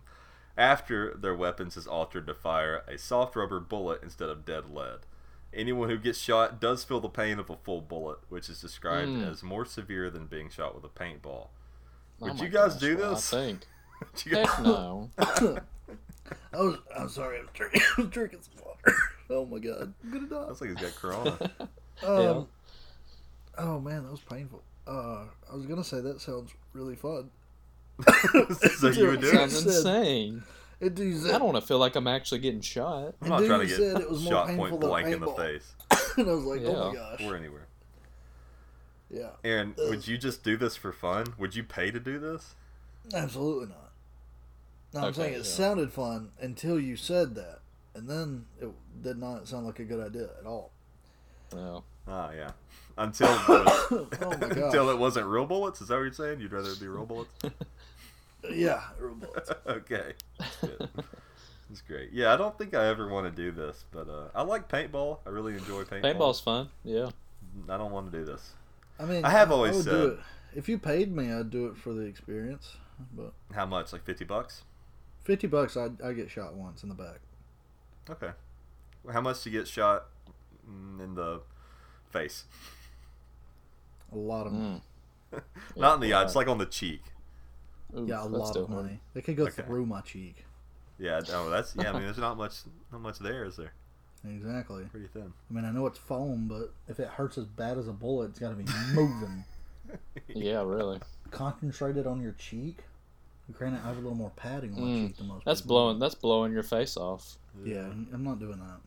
After 0.56 1.14
their 1.14 1.34
weapons 1.34 1.76
is 1.76 1.86
altered 1.86 2.26
to 2.28 2.34
fire 2.34 2.82
a 2.86 2.96
soft 2.98 3.34
rubber 3.36 3.58
bullet 3.60 4.00
instead 4.02 4.28
of 4.28 4.44
dead 4.44 4.70
lead. 4.72 5.00
Anyone 5.52 5.88
who 5.88 5.98
gets 5.98 6.18
shot 6.18 6.60
does 6.60 6.84
feel 6.84 7.00
the 7.00 7.08
pain 7.08 7.38
of 7.38 7.50
a 7.50 7.56
full 7.56 7.80
bullet, 7.80 8.18
which 8.28 8.48
is 8.48 8.60
described 8.60 9.10
Mm. 9.10 9.30
as 9.30 9.42
more 9.42 9.64
severe 9.64 10.10
than 10.10 10.26
being 10.26 10.48
shot 10.48 10.74
with 10.74 10.84
a 10.84 10.88
paintball. 10.88 11.48
Oh 12.20 12.26
Would 12.26 12.38
my 12.38 12.44
you 12.44 12.48
guys 12.50 12.72
gosh, 12.74 12.80
do 12.80 12.96
this? 12.96 13.32
I 13.34 13.36
think. 13.36 13.60
Would 14.00 14.26
you 14.26 14.36
Heck 14.36 14.46
guys- 14.48 14.60
no. 14.64 15.10
I 16.52 16.56
was. 16.60 16.78
I'm 16.96 17.08
sorry. 17.08 17.38
I 17.38 17.40
was 17.42 17.50
drinking, 17.52 17.82
I 17.98 18.00
was 18.00 18.10
drinking 18.10 18.38
some 18.42 18.64
water. 18.64 18.96
Oh 19.30 19.44
my 19.46 19.58
god, 19.58 19.92
I'm 20.04 20.10
gonna 20.12 20.26
die. 20.28 20.46
Looks 20.46 20.60
like 20.60 20.70
he's 20.70 20.80
got 20.80 20.94
corona. 20.96 21.50
Um, 22.02 22.48
Oh 23.56 23.78
man, 23.80 24.02
that 24.04 24.10
was 24.10 24.20
painful. 24.20 24.62
Uh, 24.86 25.24
I 25.50 25.54
was 25.54 25.66
gonna 25.66 25.84
say 25.84 26.00
that 26.00 26.20
sounds 26.20 26.50
really 26.72 26.96
fun. 26.96 27.30
so 28.78 28.88
you 28.90 29.06
would 29.08 29.20
do 29.20 29.28
it? 29.28 29.32
Sounds 29.34 29.64
insane. 29.64 30.42
It 30.80 30.94
do 30.94 31.18
I 31.28 31.32
don't 31.38 31.44
want 31.44 31.56
to 31.56 31.62
feel 31.66 31.78
like 31.78 31.96
I'm 31.96 32.06
actually 32.08 32.40
getting 32.40 32.60
shot. 32.60 33.14
I'm 33.22 33.28
not 33.28 33.38
dude 33.38 33.48
trying 33.48 33.60
to 33.60 33.66
get 33.66 33.76
said 33.76 34.00
it 34.00 34.10
was 34.10 34.22
more 34.22 34.32
shot 34.32 34.46
painful 34.48 34.68
point 34.68 34.80
blank 34.80 35.06
in 35.08 35.20
the 35.20 35.28
face. 35.28 35.72
and 36.18 36.28
I 36.28 36.32
was 36.34 36.44
like, 36.44 36.60
oh 36.64 36.72
my 36.88 36.92
Yeah. 36.92 37.16
gosh. 37.18 37.22
Or 37.26 37.36
anywhere. 37.36 37.66
Yeah, 39.10 39.30
Aaron, 39.44 39.74
would 39.78 40.08
you 40.08 40.18
just 40.18 40.42
do 40.42 40.56
this 40.56 40.74
for 40.76 40.92
fun? 40.92 41.34
Would 41.38 41.54
you 41.54 41.62
pay 41.62 41.90
to 41.92 42.00
do 42.00 42.18
this? 42.18 42.54
absolutely 43.14 43.68
not. 43.68 43.92
No, 44.92 45.00
I'm 45.00 45.06
Okay, 45.08 45.16
saying 45.20 45.34
it 45.34 45.36
yeah. 45.38 45.42
sounded 45.44 45.92
fun 45.92 46.30
until 46.40 46.80
you 46.80 46.96
said 46.96 47.34
that, 47.36 47.60
and 47.94 48.08
then 48.08 48.46
it 48.60 48.70
did 49.02 49.18
not 49.18 49.46
sound 49.46 49.66
like 49.66 49.78
a 49.78 49.84
good 49.84 50.04
idea 50.04 50.30
at 50.40 50.46
all. 50.46 50.72
No. 51.52 51.84
Ah, 52.06 52.30
yeah. 52.32 52.50
Until 52.98 53.28
it 53.32 53.48
was- 53.48 53.86
Oh 53.90 54.08
my 54.20 54.32
until 54.46 54.86
gosh. 54.86 54.94
it 54.94 54.98
wasn't 54.98 55.26
real 55.26 55.46
bullets. 55.46 55.80
Is 55.80 55.88
that 55.88 55.94
what 55.96 56.02
you're 56.02 56.12
saying? 56.12 56.40
You'd 56.40 56.52
rather 56.52 56.70
it 56.70 56.80
be 56.80 56.88
real 56.88 57.06
bullets? 57.06 57.30
Yeah, 58.52 58.82
real 58.98 59.14
bullets. 59.14 59.50
okay, 59.66 60.12
that's 60.38 60.56
good. 60.58 60.88
That's 61.70 61.80
great. 61.80 62.10
Yeah, 62.12 62.34
I 62.34 62.36
don't 62.36 62.56
think 62.58 62.74
I 62.74 62.86
ever 62.88 63.08
want 63.08 63.24
to 63.26 63.30
do 63.32 63.50
this, 63.52 63.86
but 63.90 64.06
uh, 64.06 64.28
I 64.34 64.42
like 64.42 64.68
paintball. 64.68 65.20
I 65.26 65.30
really 65.30 65.54
enjoy 65.54 65.84
paintball. 65.84 66.02
Paintball's 66.14 66.40
fun. 66.40 66.68
Yeah. 66.84 67.08
I 67.70 67.78
don't 67.78 67.90
want 67.90 68.12
to 68.12 68.18
do 68.18 68.22
this. 68.26 68.52
I 69.00 69.06
mean, 69.06 69.24
I 69.24 69.30
have 69.30 69.50
always 69.50 69.76
would 69.76 69.84
do 69.86 69.90
said- 69.90 70.02
it. 70.10 70.18
if 70.58 70.68
you 70.68 70.76
paid 70.78 71.10
me, 71.16 71.32
I'd 71.32 71.50
do 71.50 71.68
it 71.68 71.76
for 71.78 71.94
the 71.94 72.02
experience. 72.02 72.76
But 73.16 73.32
How 73.54 73.64
much? 73.64 73.92
Like 73.94 74.04
fifty 74.04 74.26
bucks? 74.26 74.62
fifty 75.24 75.46
bucks, 75.46 75.74
I 75.78 75.88
I 76.04 76.12
get 76.12 76.30
shot 76.30 76.52
once 76.54 76.82
in 76.82 76.90
the 76.90 76.94
back. 76.94 77.20
Okay. 78.10 78.30
How 79.10 79.22
much 79.22 79.42
to 79.44 79.50
get 79.50 79.66
shot 79.66 80.04
mm, 80.70 81.02
in 81.02 81.14
the 81.14 81.40
face? 82.18 82.44
A 84.12 84.16
lot 84.16 84.46
of 84.46 84.52
money. 84.52 84.82
Not 85.76 85.94
in 85.96 86.00
the 86.00 86.12
eye. 86.14 86.22
It's 86.22 86.36
like 86.36 86.48
on 86.48 86.58
the 86.58 86.66
cheek. 86.66 87.02
Oof, 87.96 88.08
yeah, 88.08 88.22
a 88.22 88.24
lot 88.24 88.48
still 88.48 88.64
of 88.64 88.70
hard. 88.70 88.84
money. 88.84 89.00
It 89.14 89.24
could 89.24 89.36
go 89.36 89.44
Okay. 89.44 89.62
through 89.62 89.86
my 89.86 90.00
cheek. 90.00 90.44
Yeah. 90.98 91.20
Oh, 91.32 91.50
that's 91.50 91.74
yeah. 91.76 91.90
I 91.90 91.92
mean, 91.92 92.02
there's 92.02 92.18
not 92.28 92.36
much, 92.36 92.54
not 92.92 93.00
much 93.00 93.18
there, 93.18 93.44
is 93.44 93.56
there? 93.56 93.72
Exactly. 94.24 94.84
Pretty 94.84 95.08
thin. 95.08 95.32
I 95.50 95.52
mean, 95.52 95.64
I 95.64 95.70
know 95.70 95.86
it's 95.86 95.98
foam, 95.98 96.46
but 96.48 96.72
if 96.88 96.98
it 97.00 97.08
hurts 97.08 97.36
as 97.36 97.44
bad 97.46 97.76
as 97.78 97.88
a 97.88 97.92
bullet, 97.92 98.30
it's 98.30 98.38
got 98.38 98.50
to 98.50 98.54
be 98.56 98.64
moving. 98.94 99.44
Yeah, 100.28 100.62
really. 100.64 100.98
Concentrated 101.30 102.06
on 102.06 102.20
your 102.20 102.32
cheek. 102.32 102.78
Granted, 103.52 103.80
I 103.84 103.88
have 103.88 103.98
a 103.98 104.00
little 104.00 104.16
more 104.16 104.32
padding 104.34 104.72
on 104.74 104.80
my 104.80 104.86
Mm, 104.86 105.06
cheek 105.08 105.16
than 105.18 105.28
most 105.28 105.44
that's 105.44 105.60
people. 105.60 105.76
blowing. 105.76 105.98
That's 105.98 106.14
blowing 106.14 106.52
your 106.52 106.62
face 106.62 106.96
off. 106.96 107.36
Yeah, 107.62 107.82
I'm 108.12 108.24
not 108.24 108.40
doing 108.40 108.58
that. 108.58 108.80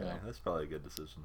Okay, 0.00 0.06
Yeah. 0.08 0.14
that's 0.24 0.38
probably 0.38 0.64
a 0.64 0.66
good 0.68 0.82
decision. 0.82 1.22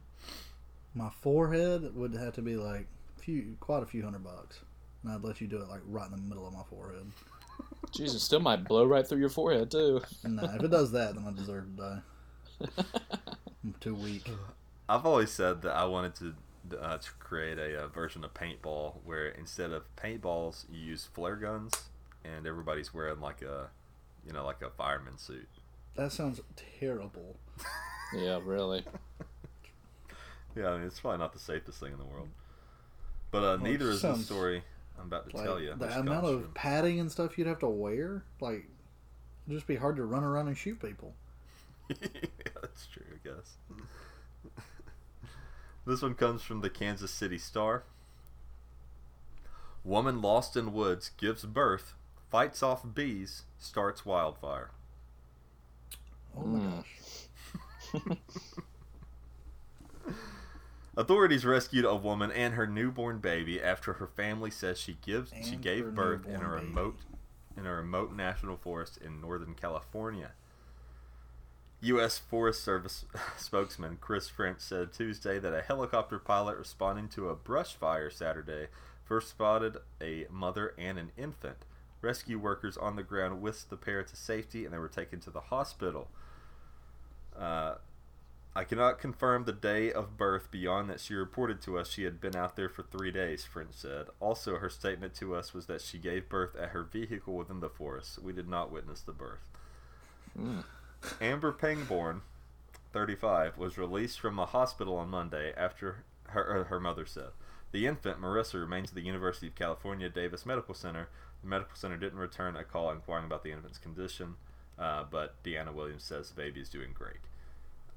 My 0.93 1.09
forehead 1.21 1.95
would 1.95 2.13
have 2.15 2.33
to 2.33 2.41
be 2.41 2.55
like 2.55 2.87
few, 3.17 3.55
quite 3.59 3.83
a 3.83 3.85
few 3.85 4.03
hundred 4.03 4.23
bucks, 4.23 4.59
and 5.03 5.11
I'd 5.11 5.23
let 5.23 5.39
you 5.39 5.47
do 5.47 5.57
it 5.57 5.69
like 5.69 5.81
right 5.85 6.05
in 6.05 6.11
the 6.11 6.17
middle 6.17 6.47
of 6.47 6.53
my 6.53 6.63
forehead. 6.69 7.05
Jesus, 7.91 8.23
still 8.23 8.39
might 8.39 8.65
blow 8.67 8.85
right 8.85 9.07
through 9.07 9.19
your 9.19 9.29
forehead 9.29 9.71
too. 9.71 10.01
Nah, 10.23 10.55
if 10.55 10.63
it 10.63 10.71
does 10.71 10.91
that, 10.91 11.15
then 11.15 11.25
I 11.27 11.31
deserve 11.31 11.65
to 11.77 11.81
die. 11.81 12.01
I'm 13.63 13.75
too 13.79 13.95
weak. 13.95 14.29
I've 14.89 15.05
always 15.05 15.31
said 15.31 15.61
that 15.61 15.75
I 15.75 15.85
wanted 15.85 16.15
to 16.15 16.35
uh, 16.79 16.97
to 16.97 17.11
create 17.19 17.57
a, 17.57 17.83
uh 17.83 17.87
version 17.87 18.23
of 18.23 18.33
paintball 18.33 18.95
where 19.03 19.29
instead 19.29 19.71
of 19.71 19.83
paintballs 19.95 20.65
you 20.71 20.79
use 20.79 21.09
flare 21.13 21.35
guns 21.35 21.73
and 22.23 22.45
everybody's 22.45 22.93
wearing 22.93 23.19
like 23.19 23.41
a 23.41 23.69
you 24.25 24.33
know 24.33 24.45
like 24.45 24.61
a 24.61 24.69
fireman 24.69 25.17
suit. 25.17 25.47
That 25.95 26.11
sounds 26.11 26.39
terrible. 26.79 27.37
Yeah, 28.13 28.39
really. 28.43 28.83
Yeah, 30.55 30.69
I 30.69 30.77
mean 30.77 30.87
it's 30.87 30.99
probably 30.99 31.19
not 31.19 31.33
the 31.33 31.39
safest 31.39 31.79
thing 31.79 31.91
in 31.93 31.97
the 31.99 32.05
world. 32.05 32.29
But 33.31 33.39
uh, 33.39 33.41
Well, 33.41 33.57
neither 33.59 33.89
is 33.91 34.01
the 34.01 34.15
story 34.17 34.63
I'm 34.99 35.05
about 35.07 35.29
to 35.29 35.35
Like 35.37 35.45
tell 35.45 35.59
you. 35.59 35.73
the 35.77 35.99
amount 35.99 36.25
of 36.25 36.43
from- 36.43 36.53
padding 36.53 36.99
and 36.99 37.11
stuff 37.11 37.37
you'd 37.37 37.47
have 37.47 37.59
to 37.59 37.69
wear, 37.69 38.23
like, 38.41 38.67
it'd 39.47 39.57
just 39.57 39.67
be 39.67 39.77
hard 39.77 39.95
to 39.95 40.03
run 40.03 40.23
around 40.23 40.47
and 40.47 40.57
shoot 40.57 40.79
people. 40.81 41.13
yeah, 41.89 41.95
that's 42.61 42.85
true, 42.87 43.03
I 43.13 43.27
guess. 43.27 43.57
this 45.85 46.01
one 46.01 46.13
comes 46.15 46.41
from 46.43 46.61
the 46.61 46.69
Kansas 46.69 47.11
City 47.11 47.37
Star. 47.37 47.83
Woman 49.83 50.21
lost 50.21 50.55
in 50.57 50.73
woods 50.73 51.09
gives 51.17 51.43
birth, 51.45 51.93
fights 52.29 52.61
off 52.61 52.83
bees, 52.93 53.43
starts 53.57 54.05
wildfire. 54.05 54.71
Oh 56.37 56.41
my 56.45 56.59
Mm. 56.59 56.75
gosh. 56.75 58.17
Authorities 60.97 61.45
rescued 61.45 61.85
a 61.85 61.95
woman 61.95 62.31
and 62.31 62.53
her 62.55 62.67
newborn 62.67 63.19
baby 63.19 63.61
after 63.61 63.93
her 63.93 64.07
family 64.07 64.51
says 64.51 64.77
she 64.77 64.97
gives 65.01 65.31
she 65.31 65.35
And 65.37 65.47
her 65.53 65.55
gave 65.61 65.95
birth 65.95 66.25
in 66.25 66.35
a 66.35 66.39
newborn 66.39 66.51
baby. 66.59 66.67
remote 66.67 66.99
in 67.57 67.65
a 67.65 67.73
remote 67.75 68.13
national 68.13 68.57
forest 68.57 68.97
in 68.97 69.21
northern 69.21 69.53
California. 69.55 70.31
U.S. 71.81 72.17
Forest 72.19 72.63
Service 72.63 73.05
spokesman 73.37 73.97
Chris 73.99 74.29
French 74.29 74.59
said 74.59 74.93
Tuesday 74.93 75.39
that 75.39 75.53
a 75.53 75.61
helicopter 75.61 76.19
pilot 76.19 76.57
responding 76.57 77.07
to 77.09 77.29
a 77.29 77.35
brush 77.35 77.73
fire 77.73 78.09
Saturday 78.09 78.67
first 79.03 79.29
spotted 79.29 79.77
a 80.01 80.25
mother 80.29 80.73
and 80.77 80.99
an 80.99 81.11
infant. 81.17 81.57
Rescue 82.01 82.37
workers 82.39 82.77
on 82.77 82.95
the 82.95 83.03
ground 83.03 83.41
whisked 83.41 83.69
the 83.69 83.77
pair 83.77 84.03
to 84.03 84.15
safety 84.15 84.63
and 84.65 84.73
they 84.73 84.77
were 84.77 84.87
taken 84.87 85.19
to 85.21 85.29
the 85.29 85.39
hospital. 85.41 86.09
Uh, 87.37 87.75
I 88.53 88.65
cannot 88.65 88.99
confirm 88.99 89.45
the 89.45 89.53
day 89.53 89.93
of 89.93 90.17
birth 90.17 90.51
beyond 90.51 90.89
that 90.89 90.99
she 90.99 91.13
reported 91.13 91.61
to 91.61 91.79
us 91.79 91.89
she 91.89 92.03
had 92.03 92.19
been 92.19 92.35
out 92.35 92.57
there 92.57 92.67
for 92.67 92.83
three 92.83 93.11
days, 93.11 93.45
French 93.45 93.71
said. 93.71 94.07
Also, 94.19 94.57
her 94.57 94.69
statement 94.69 95.15
to 95.15 95.33
us 95.35 95.53
was 95.53 95.67
that 95.67 95.81
she 95.81 95.97
gave 95.97 96.27
birth 96.27 96.55
at 96.57 96.69
her 96.69 96.83
vehicle 96.83 97.35
within 97.35 97.61
the 97.61 97.69
forest. 97.69 98.19
We 98.21 98.33
did 98.33 98.49
not 98.49 98.71
witness 98.71 99.01
the 99.01 99.13
birth. 99.13 99.47
Mm. 100.37 100.65
Amber 101.21 101.53
Pangborn, 101.53 102.21
35, 102.91 103.57
was 103.57 103.77
released 103.77 104.19
from 104.19 104.37
a 104.37 104.45
hospital 104.45 104.97
on 104.97 105.09
Monday 105.09 105.53
after 105.55 106.03
her, 106.27 106.65
her 106.65 106.79
mother 106.79 107.05
said. 107.05 107.29
The 107.71 107.87
infant, 107.87 108.19
Marissa, 108.19 108.59
remains 108.59 108.89
at 108.89 108.95
the 108.95 109.01
University 109.01 109.47
of 109.47 109.55
California 109.55 110.09
Davis 110.09 110.45
Medical 110.45 110.73
Center. 110.73 111.07
The 111.41 111.47
medical 111.47 111.75
center 111.75 111.95
didn't 111.95 112.19
return 112.19 112.57
a 112.57 112.65
call 112.65 112.91
inquiring 112.91 113.25
about 113.25 113.43
the 113.43 113.51
infant's 113.51 113.77
condition, 113.77 114.35
uh, 114.77 115.05
but 115.09 115.41
Deanna 115.41 115.73
Williams 115.73 116.03
says 116.03 116.29
the 116.29 116.35
baby 116.35 116.59
is 116.59 116.67
doing 116.67 116.91
great. 116.93 117.21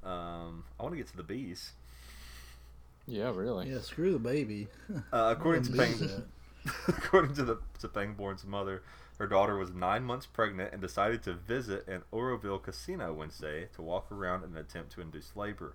Um, 0.05 0.65
I 0.79 0.83
want 0.83 0.93
to 0.93 0.97
get 0.97 1.09
to 1.09 1.17
the 1.17 1.23
bees. 1.23 1.73
Yeah, 3.07 3.33
really. 3.35 3.71
Yeah, 3.71 3.81
screw 3.81 4.13
the 4.13 4.19
baby. 4.19 4.69
Uh, 5.13 5.35
according 5.37 5.63
to 5.65 5.73
Where 5.73 5.87
Pang, 5.87 6.23
according 6.89 7.35
to 7.35 7.45
the 7.45 7.59
to 7.81 7.89
Pangborn's 7.89 8.45
mother, 8.45 8.83
her 9.19 9.27
daughter 9.27 9.57
was 9.57 9.73
nine 9.73 10.05
months 10.05 10.27
pregnant 10.27 10.73
and 10.73 10.83
decided 10.83 11.23
to 11.23 11.35
visit 11.35 11.87
an 11.87 12.03
Oroville 12.11 12.59
casino 12.59 13.13
Wednesday 13.13 13.69
to 13.75 13.83
walk 13.83 14.11
around 14.11 14.45
in 14.45 14.51
an 14.53 14.57
attempt 14.57 14.93
to 14.93 15.01
induce 15.01 15.37
labor. 15.37 15.75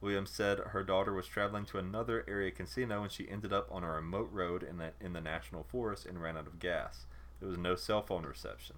Williams 0.00 0.30
said 0.30 0.58
her 0.58 0.84
daughter 0.84 1.12
was 1.12 1.26
traveling 1.26 1.64
to 1.66 1.78
another 1.78 2.24
area 2.28 2.50
casino 2.50 3.02
and 3.02 3.10
she 3.10 3.28
ended 3.28 3.52
up 3.52 3.68
on 3.70 3.82
a 3.82 3.90
remote 3.90 4.30
road 4.32 4.62
in 4.62 4.78
the 4.78 4.92
in 5.00 5.12
the 5.12 5.20
national 5.20 5.64
forest 5.64 6.06
and 6.06 6.22
ran 6.22 6.36
out 6.36 6.46
of 6.46 6.60
gas. 6.60 7.06
There 7.40 7.48
was 7.48 7.58
no 7.58 7.74
cell 7.74 8.02
phone 8.02 8.24
reception. 8.24 8.76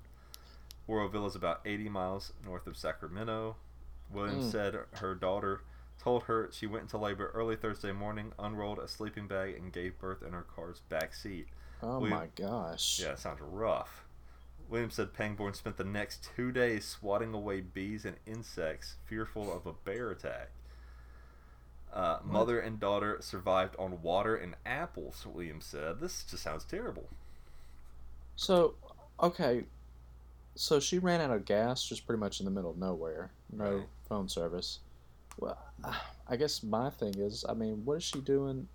Oroville 0.89 1.27
is 1.27 1.37
about 1.37 1.61
80 1.65 1.89
miles 1.89 2.33
north 2.45 2.67
of 2.67 2.77
Sacramento. 2.77 3.57
Williams 4.11 4.47
Mm. 4.47 4.51
said 4.53 4.75
her 4.97 5.15
daughter 5.15 5.63
told 5.99 6.25
her 6.25 6.49
she 6.53 6.67
went 6.67 6.83
into 6.83 6.99
labor 6.99 7.31
early 7.35 7.57
Thursday 7.57 7.93
morning, 7.93 8.33
unrolled 8.39 8.79
a 8.79 8.89
sleeping 8.89 9.27
bag, 9.29 9.55
and 9.57 9.73
gave 9.73 9.99
birth 9.99 10.23
in 10.23 10.33
her 10.33 10.43
car's 10.55 10.81
back 10.89 11.15
seat. 11.15 11.49
Oh 11.83 11.99
William- 12.01 12.19
my 12.19 12.27
gosh. 12.35 13.01
Yeah, 13.01 13.13
it 13.13 13.19
sounds 13.19 13.41
rough. 13.41 14.05
Williams 14.69 14.95
said 14.95 15.13
Pangborn 15.13 15.55
spent 15.55 15.77
the 15.77 15.85
next 15.85 16.31
two 16.37 16.53
days 16.53 16.85
swatting 16.87 17.35
away 17.35 17.61
bees 17.61 18.05
and 18.05 18.17
insects, 18.27 18.97
fearful 19.05 19.53
of 19.53 19.67
a 19.67 19.73
bear 19.73 20.11
attack. 20.11 20.51
Uh, 21.93 22.21
mother 22.23 22.61
and 22.61 22.79
daughter 22.79 23.19
survived 23.21 23.75
on 23.77 24.01
water 24.01 24.37
and 24.37 24.55
apples, 24.65 25.27
Williams 25.27 25.67
said. 25.67 25.99
This 26.01 26.23
just 26.23 26.45
sounds 26.45 26.65
terrible. 26.65 27.09
So, 28.37 28.75
okay. 29.21 29.65
So 30.61 30.79
she 30.79 30.99
ran 30.99 31.23
out 31.23 31.31
of 31.31 31.47
gas 31.47 31.83
just 31.83 32.05
pretty 32.05 32.21
much 32.21 32.39
in 32.39 32.45
the 32.45 32.51
middle 32.51 32.71
of 32.71 32.77
nowhere. 32.77 33.31
No 33.51 33.77
Right. 33.79 33.89
phone 34.07 34.29
service. 34.29 34.81
Well, 35.39 35.57
I 36.29 36.37
guess 36.37 36.63
my 36.63 36.91
thing 36.91 37.15
is, 37.19 37.47
I 37.49 37.55
mean, 37.55 37.83
what 37.87 37.97
is 37.97 38.05
she 38.05 38.21
doing? 38.21 38.69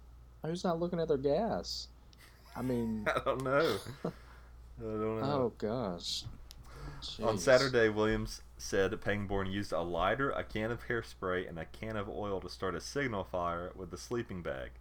Who's 0.43 0.63
not 0.63 0.79
looking 0.79 0.99
at 0.99 1.07
their 1.07 1.17
gas? 1.17 1.89
I 2.55 2.63
mean, 2.63 3.05
I 3.15 3.19
don't 3.23 3.43
know. 3.43 3.77
I 4.05 4.09
don't 4.81 5.19
know. 5.21 5.21
oh 5.21 5.53
gosh. 5.59 6.23
On 7.21 7.37
Saturday, 7.37 7.89
Williams 7.89 8.41
said 8.57 8.99
Pangborn 8.99 9.51
used 9.51 9.71
a 9.71 9.81
lighter, 9.81 10.31
a 10.31 10.43
can 10.43 10.71
of 10.71 10.87
hairspray, 10.87 11.47
and 11.47 11.59
a 11.59 11.65
can 11.65 11.97
of 11.97 12.09
oil 12.09 12.41
to 12.41 12.49
start 12.49 12.73
a 12.73 12.81
signal 12.81 13.23
fire 13.25 13.71
with 13.75 13.91
the 13.91 13.97
sleeping 13.97 14.41
bag. 14.41 14.71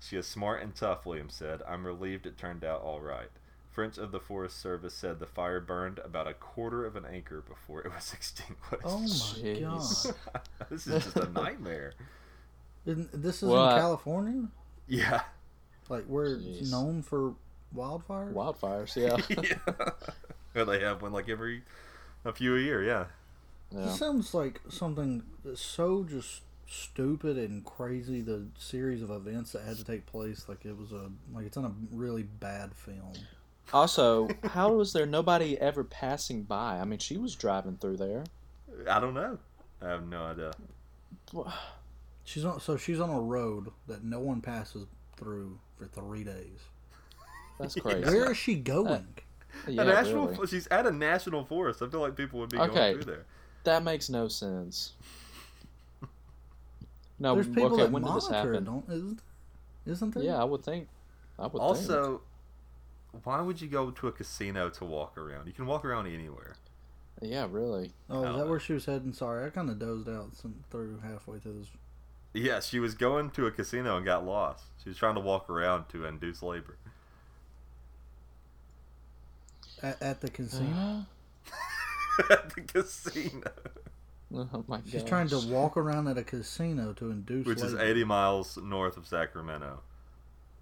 She 0.00 0.16
is 0.16 0.26
smart 0.26 0.62
and 0.62 0.74
tough, 0.74 1.04
Williams 1.04 1.34
said. 1.34 1.60
I'm 1.68 1.86
relieved 1.86 2.24
it 2.24 2.38
turned 2.38 2.64
out 2.64 2.80
all 2.80 3.02
right. 3.02 3.28
French 3.70 3.98
of 3.98 4.10
the 4.12 4.20
Forest 4.20 4.60
Service 4.60 4.94
said 4.94 5.20
the 5.20 5.26
fire 5.26 5.60
burned 5.60 6.00
about 6.00 6.26
a 6.26 6.34
quarter 6.34 6.84
of 6.84 6.96
an 6.96 7.04
acre 7.10 7.40
before 7.40 7.80
it 7.82 7.92
was 7.92 8.12
extinguished. 8.14 8.82
Oh 8.84 8.98
my 9.00 9.06
Jeez. 9.06 10.12
god. 10.32 10.40
this 10.70 10.86
is 10.86 11.04
just 11.04 11.16
a 11.16 11.28
nightmare. 11.30 11.92
Isn't, 12.86 13.10
this 13.22 13.42
is 13.42 13.48
Well, 13.48 13.68
in 13.68 13.74
I- 13.74 13.78
California? 13.78 14.48
Yeah. 14.88 15.22
Like, 15.88 16.06
we're 16.06 16.36
Jeez. 16.36 16.70
known 16.70 17.02
for 17.02 17.34
wildfires? 17.76 18.32
Wildfires, 18.32 18.96
yeah. 19.28 19.42
yeah. 19.42 19.90
Well, 20.54 20.66
they 20.66 20.80
have 20.80 21.02
one 21.02 21.12
like 21.12 21.28
every 21.28 21.62
a 22.24 22.32
few 22.32 22.56
a 22.56 22.60
year, 22.60 22.82
yeah. 22.82 23.06
yeah. 23.70 23.82
This 23.86 23.98
sounds 23.98 24.34
like 24.34 24.60
something 24.68 25.22
that's 25.44 25.60
so 25.60 26.02
just 26.04 26.42
stupid 26.66 27.38
and 27.38 27.64
crazy. 27.64 28.20
The 28.20 28.46
series 28.58 29.02
of 29.02 29.10
events 29.10 29.52
that 29.52 29.62
had 29.62 29.76
to 29.76 29.84
take 29.84 30.06
place, 30.06 30.46
like 30.48 30.64
it 30.64 30.76
was 30.76 30.90
a 30.92 31.10
like 31.32 31.46
it's 31.46 31.56
in 31.56 31.64
a 31.64 31.72
really 31.92 32.24
bad 32.24 32.74
film. 32.74 33.12
Also, 33.72 34.28
how 34.44 34.72
was 34.72 34.92
there 34.92 35.06
nobody 35.06 35.58
ever 35.58 35.84
passing 35.84 36.42
by? 36.42 36.78
I 36.78 36.84
mean, 36.84 36.98
she 36.98 37.16
was 37.16 37.34
driving 37.34 37.76
through 37.76 37.98
there. 37.98 38.24
I 38.88 38.98
don't 39.00 39.14
know. 39.14 39.38
I 39.82 39.88
have 39.88 40.06
no 40.06 40.24
idea. 40.24 40.52
She's 42.24 42.44
on 42.44 42.60
so 42.60 42.76
she's 42.76 43.00
on 43.00 43.10
a 43.10 43.20
road 43.20 43.68
that 43.86 44.02
no 44.04 44.20
one 44.20 44.40
passes 44.40 44.86
through 45.16 45.58
for 45.78 45.86
three 45.86 46.24
days. 46.24 46.58
That's 47.58 47.74
crazy. 47.74 48.04
Where 48.04 48.30
is 48.30 48.36
she 48.36 48.56
going? 48.56 49.06
yeah, 49.68 49.82
a 49.82 49.84
national, 49.84 50.28
really. 50.28 50.46
she's 50.46 50.66
at 50.68 50.86
a 50.86 50.90
national 50.92 51.44
forest. 51.44 51.82
I 51.82 51.88
feel 51.88 52.00
like 52.00 52.16
people 52.16 52.40
would 52.40 52.50
be 52.50 52.58
Okay. 52.58 52.74
going 52.74 52.94
through 52.94 53.12
there. 53.12 53.24
That 53.64 53.82
makes 53.84 54.08
no 54.08 54.28
sense. 54.28 54.92
No, 57.18 57.34
There's 57.34 57.48
people 57.48 57.66
okay, 57.74 57.82
that 57.82 57.92
when 57.92 58.02
did 58.02 58.14
this 58.14 58.28
happen? 58.28 58.64
don't 58.64 58.88
isn't, 58.88 59.20
isn't 59.86 60.14
there? 60.14 60.22
Yeah, 60.22 60.40
I 60.40 60.44
would 60.44 60.64
think. 60.64 60.88
I 61.38 61.46
would 61.48 61.76
think. 61.76 62.20
Also, 63.12 63.20
why 63.24 63.40
would 63.40 63.60
you 63.60 63.68
go 63.68 63.90
to 63.90 64.08
a 64.08 64.12
casino 64.12 64.70
to 64.70 64.84
walk 64.84 65.18
around? 65.18 65.46
You 65.46 65.52
can 65.52 65.66
walk 65.66 65.84
around 65.84 66.06
anywhere. 66.06 66.56
Yeah, 67.20 67.46
really. 67.50 67.92
Oh, 68.08 68.18
is 68.18 68.24
that 68.24 68.38
know. 68.38 68.46
where 68.46 68.60
she 68.60 68.72
was 68.72 68.86
heading? 68.86 69.12
Sorry, 69.12 69.46
I 69.46 69.50
kind 69.50 69.68
of 69.68 69.78
dozed 69.78 70.08
out 70.08 70.34
some, 70.36 70.64
through 70.70 71.00
halfway 71.00 71.38
through 71.38 71.60
this. 71.60 71.68
Yeah, 72.32 72.60
she 72.60 72.78
was 72.78 72.94
going 72.94 73.30
to 73.30 73.46
a 73.46 73.50
casino 73.50 73.96
and 73.96 74.06
got 74.06 74.24
lost. 74.24 74.64
She 74.82 74.88
was 74.88 74.96
trying 74.96 75.16
to 75.16 75.20
walk 75.20 75.50
around 75.50 75.88
to 75.90 76.04
induce 76.04 76.42
labor. 76.42 76.76
At, 79.82 80.00
at 80.00 80.20
the 80.20 80.30
casino, 80.30 81.06
at 82.30 82.54
the 82.54 82.60
casino, 82.60 83.50
Oh 84.32 84.64
my 84.68 84.76
god. 84.76 84.84
she's 84.88 85.02
trying 85.02 85.28
to 85.28 85.38
walk 85.48 85.76
around 85.76 86.06
at 86.06 86.16
a 86.16 86.22
casino 86.22 86.92
to 86.94 87.10
induce. 87.10 87.46
which 87.46 87.62
is 87.62 87.74
80 87.74 88.04
miles 88.04 88.56
north 88.58 88.96
of 88.96 89.06
Sacramento. 89.06 89.80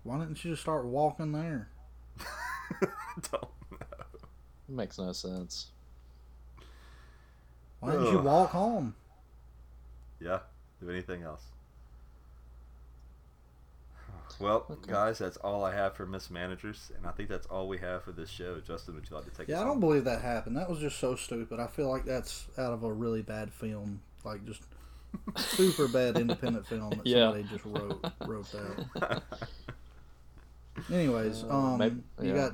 Why 0.05 0.19
didn't 0.21 0.37
she 0.37 0.51
just 0.51 0.63
start 0.63 0.87
walking 0.87 1.33
there? 1.33 1.69
Don't 3.31 3.49
know. 3.71 4.19
Makes 4.69 4.99
no 4.99 5.13
sense. 5.13 5.69
Why 7.81 7.93
didn't 7.93 8.11
you 8.11 8.19
Ugh. 8.19 8.25
walk 8.25 8.51
home? 8.51 8.95
Yeah, 10.21 10.41
do 10.81 10.91
anything 10.91 11.23
else. 11.23 11.43
Well, 14.41 14.67
guys, 14.87 15.19
that's 15.19 15.37
all 15.39 15.65
I 15.65 15.75
have 15.75 15.95
for 15.95 16.07
mismanagers, 16.07 16.93
and 16.97 17.07
I 17.07 17.11
think 17.11 17.29
that's 17.29 17.47
all 17.47 17.67
we 17.67 17.79
have 17.79 18.05
for 18.05 18.13
this 18.13 18.31
show. 18.31 18.61
Justin, 18.61 18.95
would 18.95 19.09
you 19.11 19.17
like 19.17 19.25
to 19.25 19.31
take 19.33 19.49
Yeah, 19.49 19.57
us 19.57 19.63
I 19.63 19.65
don't 19.65 19.81
believe 19.81 20.05
that 20.05 20.23
happened. 20.23 20.57
That 20.57 20.71
was 20.71 20.79
just 20.79 20.99
so 20.99 21.17
stupid. 21.17 21.59
I 21.59 21.67
feel 21.67 21.89
like 21.91 22.05
that's 22.05 22.47
out 22.57 22.73
of 22.73 22.85
a 22.85 22.93
really 22.93 23.23
bad 23.23 23.53
film. 23.53 24.01
like 24.25 24.45
just 24.45 24.63
super 25.37 25.89
bad 25.89 26.17
independent 26.17 26.67
film 26.67 26.91
that 26.99 27.07
Yeah. 27.07 27.33
somebody 27.33 27.45
just 27.45 27.65
wrote 27.65 28.05
wrote 28.27 28.47
that. 28.53 29.23
Anyways, 30.91 31.45
Uh, 31.45 31.49
um, 31.49 31.79
maybe- 31.79 32.03
you 32.23 32.35
got 32.35 32.53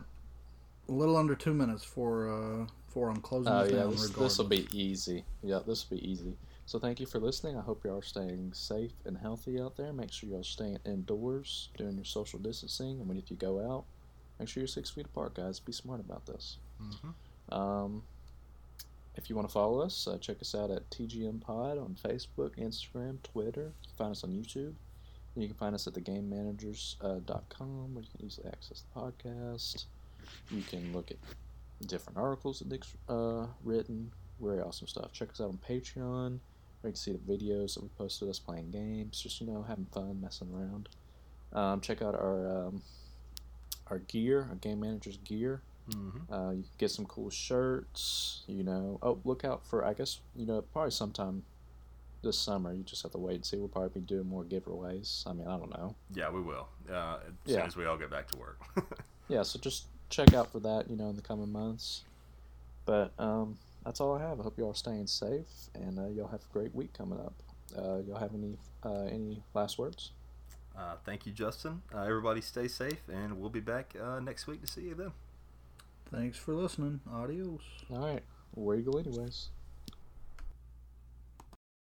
a 0.88 0.92
little 0.92 1.16
under 1.16 1.34
two 1.34 1.54
minutes 1.54 1.82
for 1.84 2.28
uh 2.28 2.66
for 2.88 3.08
I'm 3.10 3.20
closing 3.20 3.52
Oh 3.52 3.64
this 3.64 3.72
yeah, 3.72 3.78
down. 3.80 3.90
this 4.22 4.38
will 4.38 4.44
be 4.46 4.68
easy. 4.72 5.24
Yeah, 5.42 5.60
this 5.66 5.88
will 5.90 5.96
be 5.98 6.08
easy. 6.08 6.36
So 6.66 6.78
thank 6.78 7.00
you 7.00 7.06
for 7.06 7.18
listening. 7.18 7.56
I 7.58 7.60
hope 7.60 7.84
you 7.84 7.92
are 7.94 8.00
staying 8.02 8.52
safe 8.54 8.92
and 9.04 9.18
healthy 9.18 9.60
out 9.60 9.76
there. 9.76 9.92
Make 9.92 10.12
sure 10.12 10.28
you 10.30 10.36
are 10.36 10.44
staying 10.44 10.78
indoors, 10.86 11.70
doing 11.76 11.96
your 11.96 12.04
social 12.04 12.38
distancing, 12.38 13.00
and 13.00 13.08
when 13.08 13.18
if 13.18 13.30
you 13.30 13.36
go 13.36 13.60
out, 13.70 13.84
make 14.38 14.48
sure 14.48 14.60
you're 14.62 14.68
six 14.68 14.90
feet 14.90 15.06
apart, 15.06 15.34
guys. 15.34 15.58
Be 15.60 15.72
smart 15.72 16.00
about 16.00 16.24
this. 16.26 16.58
Mhm. 16.80 17.52
Um, 17.54 18.02
if 19.16 19.28
you 19.28 19.36
want 19.36 19.48
to 19.48 19.52
follow 19.52 19.80
us, 19.80 20.06
uh, 20.06 20.16
check 20.18 20.40
us 20.40 20.54
out 20.54 20.70
at 20.70 20.90
TGM 20.90 21.40
Pod 21.40 21.76
on 21.78 21.94
Facebook, 21.96 22.56
Instagram, 22.56 23.22
Twitter. 23.22 23.72
Find 23.96 24.12
us 24.12 24.24
on 24.24 24.30
YouTube. 24.32 24.74
You 25.36 25.48
can 25.48 25.56
find 25.56 25.74
us 25.74 25.86
at 25.86 25.94
thegamemanagers.com 25.94 27.94
where 27.94 28.02
you 28.04 28.08
can 28.16 28.26
easily 28.26 28.48
access 28.48 28.84
the 28.94 29.00
podcast. 29.00 29.86
You 30.50 30.62
can 30.62 30.92
look 30.92 31.10
at 31.10 31.16
different 31.86 32.18
articles 32.18 32.60
that 32.60 32.68
Nick's 32.68 32.94
uh, 33.08 33.46
written. 33.64 34.10
Very 34.40 34.60
awesome 34.60 34.86
stuff. 34.86 35.12
Check 35.12 35.30
us 35.30 35.40
out 35.40 35.48
on 35.48 35.58
Patreon 35.68 36.38
where 36.80 36.88
you 36.88 36.92
can 36.92 36.94
see 36.94 37.12
the 37.12 37.18
videos 37.18 37.74
that 37.74 37.82
we 37.82 37.88
posted 37.98 38.28
us 38.28 38.38
playing 38.38 38.70
games, 38.70 39.20
just, 39.20 39.40
you 39.40 39.46
know, 39.46 39.64
having 39.66 39.86
fun, 39.86 40.20
messing 40.20 40.48
around. 40.54 40.88
Um, 41.52 41.80
check 41.80 42.02
out 42.02 42.14
our 42.14 42.66
um, 42.66 42.82
our 43.88 43.98
gear, 43.98 44.46
our 44.50 44.56
Game 44.56 44.80
Managers 44.80 45.18
gear. 45.24 45.62
Mhm. 45.90 46.32
Uh, 46.32 46.50
you 46.50 46.62
can 46.62 46.70
get 46.78 46.90
some 46.90 47.06
cool 47.06 47.30
shirts. 47.30 48.42
You 48.46 48.64
know, 48.64 48.98
oh, 49.02 49.18
look 49.24 49.44
out 49.44 49.64
for 49.66 49.84
I 49.84 49.94
guess 49.94 50.20
you 50.34 50.46
know 50.46 50.62
probably 50.62 50.90
sometime 50.90 51.44
this 52.24 52.38
summer. 52.38 52.72
You 52.72 52.82
just 52.82 53.02
have 53.02 53.12
to 53.12 53.18
wait 53.18 53.36
and 53.36 53.44
see. 53.44 53.56
We'll 53.56 53.68
probably 53.68 54.00
be 54.00 54.06
doing 54.06 54.26
more 54.26 54.42
giveaways. 54.44 55.26
I 55.28 55.32
mean, 55.32 55.46
I 55.46 55.56
don't 55.56 55.70
know. 55.70 55.94
Yeah, 56.12 56.30
we 56.30 56.40
will. 56.40 56.68
Uh, 56.90 57.18
as 57.26 57.32
soon 57.46 57.58
Yeah. 57.58 57.64
as 57.66 57.76
we 57.76 57.84
all 57.86 57.96
get 57.96 58.10
back 58.10 58.28
to 58.32 58.38
work. 58.38 58.60
Yeah, 59.28 59.42
so 59.42 59.58
just 59.58 59.86
check 60.10 60.34
out 60.34 60.52
for 60.52 60.60
that. 60.60 60.90
You 60.90 60.96
know, 60.96 61.08
in 61.08 61.16
the 61.16 61.22
coming 61.22 61.50
months. 61.50 62.04
But 62.84 63.12
um, 63.18 63.56
that's 63.82 63.98
all 64.00 64.14
I 64.14 64.20
have. 64.20 64.38
I 64.38 64.42
hope 64.42 64.58
you 64.58 64.64
all 64.64 64.72
are 64.72 64.74
staying 64.74 65.06
safe, 65.06 65.46
and 65.74 65.98
uh, 65.98 66.08
y'all 66.08 66.28
have 66.28 66.42
a 66.42 66.52
great 66.52 66.74
week 66.74 66.92
coming 66.92 67.18
up. 67.18 67.32
Uh, 67.74 68.00
y'all 68.06 68.18
have 68.18 68.34
any 68.34 68.58
uh, 68.84 69.04
any 69.04 69.42
last 69.54 69.78
words? 69.78 70.10
Uh, 70.76 70.96
thank 71.06 71.24
you, 71.24 71.32
Justin. 71.32 71.80
Uh, 71.94 72.02
everybody 72.02 72.42
stay 72.42 72.68
safe, 72.68 73.00
and 73.10 73.40
we'll 73.40 73.48
be 73.48 73.60
back 73.60 73.94
uh, 73.98 74.20
next 74.20 74.46
week 74.46 74.60
to 74.60 74.66
see 74.66 74.82
you 74.82 74.94
then. 74.94 75.12
Thanks 76.12 76.36
for 76.36 76.52
listening. 76.52 77.00
Adios. 77.10 77.62
All 77.90 77.98
right, 78.06 78.22
where 78.52 78.76
you 78.76 78.82
go 78.82 78.98
anyways. 78.98 79.48